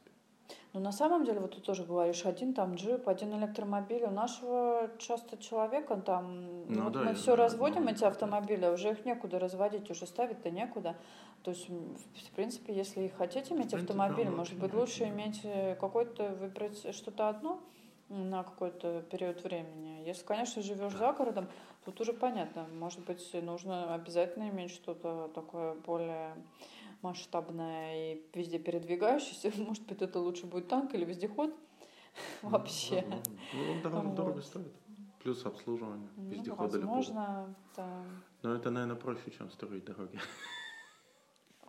Но 0.73 0.79
на 0.79 0.91
самом 0.91 1.23
деле, 1.23 1.39
вот 1.39 1.55
ты 1.55 1.61
тоже 1.61 1.83
говоришь, 1.83 2.25
один 2.25 2.53
там 2.55 2.75
джип, 2.75 3.07
один 3.07 3.33
электромобиль. 3.37 4.03
У 4.05 4.09
нашего 4.09 4.89
часто 4.97 5.37
человека 5.37 5.95
там, 5.97 6.65
Ну 6.67 6.85
вот 6.85 6.93
да, 6.93 7.03
мы 7.03 7.13
все 7.13 7.35
разводим 7.35 7.85
ну, 7.85 7.91
эти 7.91 8.03
автомобили, 8.03 8.65
уже 8.65 8.91
их 8.91 9.05
некуда 9.05 9.37
разводить, 9.37 9.91
уже 9.91 10.07
ставить-то 10.07 10.49
некуда. 10.49 10.95
То 11.43 11.51
есть, 11.51 11.69
в 11.69 12.35
принципе, 12.35 12.73
если 12.73 13.09
хотите 13.09 13.53
иметь 13.53 13.73
автомобиль, 13.73 14.29
может 14.29 14.57
быть, 14.57 14.73
лучше 14.73 15.03
иметь 15.09 15.41
э, 15.43 15.75
какой-то, 15.75 16.29
выбрать 16.29 16.95
что-то 16.95 17.29
одно 17.29 17.61
на 18.09 18.43
какой-то 18.43 19.01
период 19.03 19.43
времени. 19.43 20.03
Если, 20.05 20.23
конечно, 20.25 20.61
живешь 20.61 20.93
за 20.93 21.13
городом, 21.13 21.47
тут 21.85 21.99
уже 22.01 22.13
понятно. 22.13 22.67
Может 22.73 23.03
быть, 23.05 23.33
нужно 23.33 23.93
обязательно 23.95 24.49
иметь 24.49 24.71
что-то 24.71 25.31
такое 25.33 25.73
более 25.75 26.35
масштабное 27.01 28.13
и 28.13 28.21
везде 28.33 28.59
передвигающееся. 28.59 29.51
Может 29.61 29.85
быть, 29.85 30.01
это 30.01 30.19
лучше 30.19 30.45
будет 30.45 30.67
танк 30.67 30.93
или 30.93 31.05
вездеход 31.05 31.53
вообще. 32.41 33.03
Ну, 33.07 33.21
ну, 33.53 33.71
он 33.71 33.81
дорого, 33.81 34.01
Вот. 34.07 34.15
дорого 34.15 34.41
стоит. 34.41 34.73
Плюс 35.21 35.45
обслуживание 35.45 36.09
Ну, 36.17 36.29
вездехода 36.29 36.77
любого. 36.77 36.95
возможно, 36.97 37.55
да. 37.77 38.03
Но 38.41 38.55
это, 38.55 38.69
наверное, 38.71 38.97
проще, 38.97 39.31
чем 39.31 39.49
строить 39.49 39.85
дороги. 39.85 40.19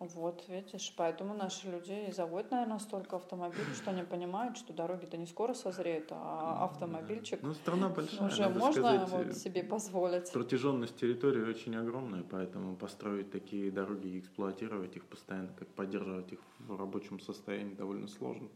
Вот, 0.01 0.45
видишь, 0.49 0.93
поэтому 0.97 1.35
наши 1.35 1.71
люди 1.71 2.09
и 2.09 2.13
заводят, 2.13 2.51
наверное, 2.51 2.81
столько 2.81 3.17
автомобилей, 3.17 3.75
что 3.75 3.93
они 3.93 4.03
понимают, 4.03 4.57
что 4.57 4.73
дороги-то 4.73 5.17
не 5.17 5.27
скоро 5.27 5.55
созреют, 5.55 6.09
а 6.11 6.65
автомобильчик 6.65 7.41
Ну, 7.43 7.55
страна 7.55 7.89
большая, 7.89 8.29
уже 8.29 8.49
можно 8.49 8.73
сказать, 8.73 9.09
вот 9.09 9.27
э, 9.29 9.33
себе 9.35 9.63
позволить. 9.63 10.33
Протяженность 10.33 10.97
территории 10.97 11.43
очень 11.43 11.77
огромная, 11.77 12.25
поэтому 12.29 12.75
построить 12.75 13.31
такие 13.31 13.71
дороги 13.71 14.09
и 14.09 14.19
эксплуатировать 14.19 14.97
их 14.97 15.05
постоянно, 15.05 15.53
как 15.57 15.69
поддерживать 15.69 16.33
их 16.33 16.41
в 16.59 16.77
рабочем 16.77 17.21
состоянии 17.21 17.75
довольно 17.75 18.09
сложно. 18.09 18.49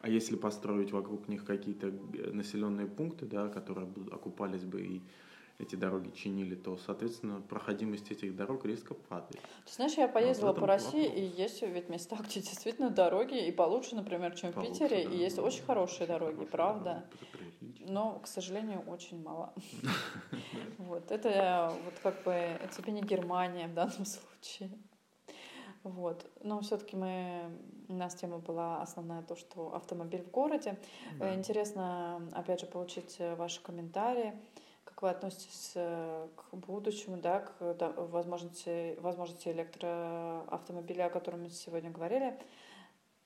А 0.00 0.08
если 0.08 0.36
построить 0.36 0.92
вокруг 0.92 1.28
них 1.28 1.44
какие-то 1.44 1.88
э, 1.88 2.30
населенные 2.30 2.86
пункты, 2.86 3.26
да, 3.26 3.48
которые 3.48 3.88
окупались 4.12 4.64
бы 4.64 4.80
и 4.80 5.02
эти 5.60 5.76
дороги 5.76 6.10
чинили, 6.10 6.54
то, 6.54 6.76
соответственно, 6.76 7.40
проходимость 7.40 8.10
этих 8.10 8.34
дорог 8.34 8.64
резко 8.64 8.94
падает. 8.94 9.40
Ты 9.66 9.72
знаешь, 9.72 9.94
я 9.94 10.08
поездила 10.08 10.48
в 10.48 10.50
этом 10.52 10.62
по 10.62 10.66
России, 10.66 11.06
вопрос. 11.06 11.18
и 11.18 11.42
есть 11.42 11.62
ведь 11.62 11.88
места, 11.88 12.16
где 12.20 12.40
действительно 12.40 12.90
дороги 12.90 13.46
и 13.46 13.52
получше, 13.52 13.94
например, 13.94 14.34
чем 14.34 14.50
в 14.50 14.54
Получше, 14.54 14.72
Питере, 14.72 15.08
да, 15.08 15.14
и 15.14 15.18
есть 15.18 15.36
да, 15.36 15.42
очень 15.42 15.62
хорошие 15.62 16.06
дороги, 16.06 16.34
хорошие 16.34 16.50
правда. 16.50 17.04
дороги. 17.32 17.84
Но, 17.86 18.18
к 18.20 18.26
сожалению, 18.26 18.82
очень 18.86 19.22
мало. 19.22 19.52
Вот. 20.78 21.10
Это 21.10 21.72
вот 21.84 21.94
как 22.02 22.22
бы, 22.24 22.58
тебе 22.76 22.92
не 22.92 23.02
Германия 23.02 23.68
в 23.68 23.74
данном 23.74 24.04
случае. 24.04 24.70
Вот. 25.82 26.30
Но 26.42 26.60
все-таки 26.60 26.96
мы, 26.96 27.50
у 27.88 27.94
нас 27.94 28.14
тема 28.14 28.38
была 28.38 28.82
основная 28.82 29.22
то, 29.22 29.36
что 29.36 29.74
автомобиль 29.74 30.22
в 30.22 30.30
городе. 30.30 30.78
Да. 31.18 31.34
Интересно, 31.34 32.28
опять 32.32 32.60
же, 32.60 32.66
получить 32.66 33.16
э, 33.18 33.34
ваши 33.34 33.62
комментарии. 33.62 34.34
Как 35.00 35.02
вы 35.02 35.16
относитесь 35.16 35.72
э, 35.76 36.28
к 36.36 36.54
будущему, 36.54 37.16
да, 37.16 37.40
к 37.40 37.74
да, 37.78 37.88
возможности, 37.88 39.00
возможности 39.00 39.48
электроавтомобиля, 39.48 41.06
о 41.06 41.08
котором 41.08 41.44
мы 41.44 41.48
сегодня 41.48 41.90
говорили? 41.90 42.38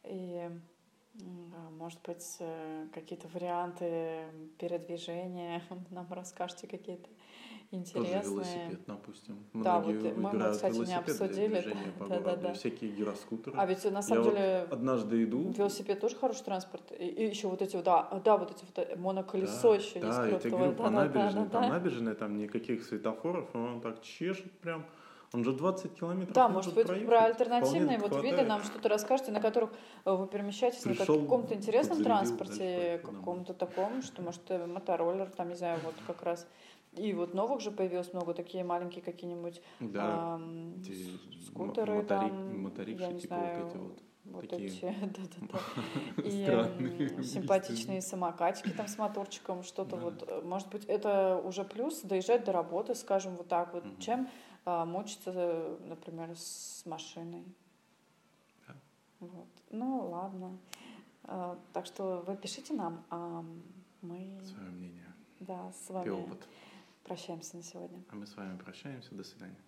И, 0.05 0.49
может 1.73 2.01
быть, 2.03 2.37
э, 2.39 2.87
какие-то 2.95 3.27
варианты 3.27 4.23
передвижения 4.57 5.65
нам 5.91 6.07
расскажете 6.13 6.69
какие-то 6.69 7.11
Тоже 7.83 8.07
интересные. 8.07 8.23
велосипед, 8.35 8.81
допустим. 8.87 9.39
Да, 9.55 9.81
Многие 9.81 10.11
вот 10.11 10.17
мы- 10.17 10.33
мы, 10.33 10.51
кстати, 10.53 10.77
не 10.77 10.85
для 10.85 10.99
обсудили. 10.99 11.49
движения 11.49 11.93
по 11.99 12.05
Да, 12.07 12.15
да, 12.17 12.21
городу. 12.21 12.43
да. 12.43 12.51
И 12.51 12.55
Всякие 12.55 12.91
гироскутеры. 12.93 13.57
А 13.59 13.67
ведь 13.67 13.85
на 13.85 13.89
Я 13.97 14.03
самом 14.03 14.25
вот 14.25 14.35
деле 14.35 14.67
однажды 14.71 15.25
иду, 15.25 15.53
велосипед 15.53 16.01
тоже 16.01 16.17
хороший 16.17 16.45
транспорт. 16.45 16.93
И, 16.99 17.05
еще 17.25 17.49
вот 17.49 17.63
эти 17.63 17.77
вот, 17.77 17.85
да, 17.85 18.09
да, 18.25 18.37
вот 18.37 18.51
эти 18.53 18.65
вот 18.65 18.79
э, 18.89 18.97
моноколесо 18.97 19.71
да, 19.71 19.77
еще 19.77 20.01
да, 20.01 20.07
есть 20.09 20.33
я 20.33 20.39
тебе 20.39 20.51
говорю, 20.51 20.73
по 20.73 20.85
Да, 20.85 20.91
да, 20.91 20.97
да, 20.97 21.05
набережной, 21.05 21.45
да, 21.45 21.51
там 21.51 21.63
да. 21.63 21.69
набережной, 21.69 22.15
там 22.15 22.39
никаких 22.39 22.85
светофоров, 22.85 23.49
и 23.55 23.59
он 23.59 23.81
так 23.81 24.03
чешет 24.03 24.51
прям. 24.61 24.85
Он 25.33 25.43
же 25.43 25.53
20 25.53 25.93
километров 25.95 26.33
Да, 26.33 26.49
может 26.49 26.75
быть, 26.77 26.87
проехать. 26.87 27.09
про 27.09 27.25
альтернативные 27.25 27.99
вот 27.99 28.23
виды 28.23 28.45
нам 28.45 28.63
что-то 28.63 28.89
расскажете, 28.89 29.33
на 29.33 29.41
которых 29.41 29.71
э, 30.05 30.13
вы 30.15 30.29
перемещаетесь 30.29 30.85
на 30.85 30.95
Пришел, 30.95 31.21
каком-то 31.23 31.55
интересном 31.55 32.05
транспорте, 32.05 33.01
каком-то 33.03 33.53
таком, 33.53 34.01
что, 34.03 34.23
может, 34.23 34.43
э, 34.51 34.65
мотороллер, 34.65 35.29
там, 35.31 35.49
не 35.49 35.57
знаю, 35.57 35.81
вот 35.85 35.95
как 36.07 36.23
раз. 36.23 36.47
И 36.97 37.13
вот 37.13 37.35
новых 37.35 37.61
же 37.61 37.71
появилось 37.71 38.13
много, 38.13 38.35
такие 38.35 38.63
маленькие 38.65 39.03
какие-нибудь 39.03 39.61
Да, 39.81 40.39
с- 40.83 41.47
скутеры 41.47 41.99
мотори- 42.01 42.07
там, 42.07 42.63
моториксы, 42.63 43.03
я 43.03 43.13
не 43.13 43.21
типа 43.21 43.35
знаю, 43.35 43.65
вот 43.65 43.69
эти 43.69 43.77
вот. 43.79 44.03
вот 44.25 44.49
такие 44.49 44.69
эти, 44.69 44.95
да-да-да. 45.01 46.23
И 47.19 47.23
симпатичные 47.25 48.01
самокатики 48.01 48.71
там 48.71 48.87
с 48.89 48.97
моторчиком, 48.99 49.63
что-то 49.65 49.97
вот. 49.97 50.25
э, 50.29 50.41
Может 50.43 50.69
быть, 50.71 50.85
это 50.85 51.41
уже 51.45 51.65
плюс 51.65 52.01
доезжать 52.03 52.45
до 52.45 52.53
работы, 52.53 52.95
скажем, 52.95 53.37
вот 53.37 53.49
так 53.49 53.75
вот, 53.75 53.85
чем 53.99 54.29
а, 54.65 54.85
мучиться, 54.87 55.77
например, 55.87 56.31
с 56.37 56.87
машиной. 56.87 57.45
Вот. 59.21 59.49
Ну, 59.71 60.09
ладно. 60.11 60.59
А, 61.25 61.59
Так 61.73 61.87
что 61.87 62.23
вы 62.27 62.37
пишите 62.37 62.75
нам, 62.75 63.05
а 63.11 63.45
мы 64.03 64.39
Свое 64.45 64.71
мнение 64.71 65.01
да, 65.41 65.71
с 65.73 65.91
и 65.91 65.93
вами 65.93 66.11
опыт. 66.11 66.47
Прощаемся 67.05 67.57
на 67.57 67.63
сегодня. 67.63 68.03
А 68.09 68.17
мы 68.17 68.27
с 68.27 68.37
вами 68.37 68.59
прощаемся. 68.59 69.15
До 69.15 69.25
свидания. 69.25 69.64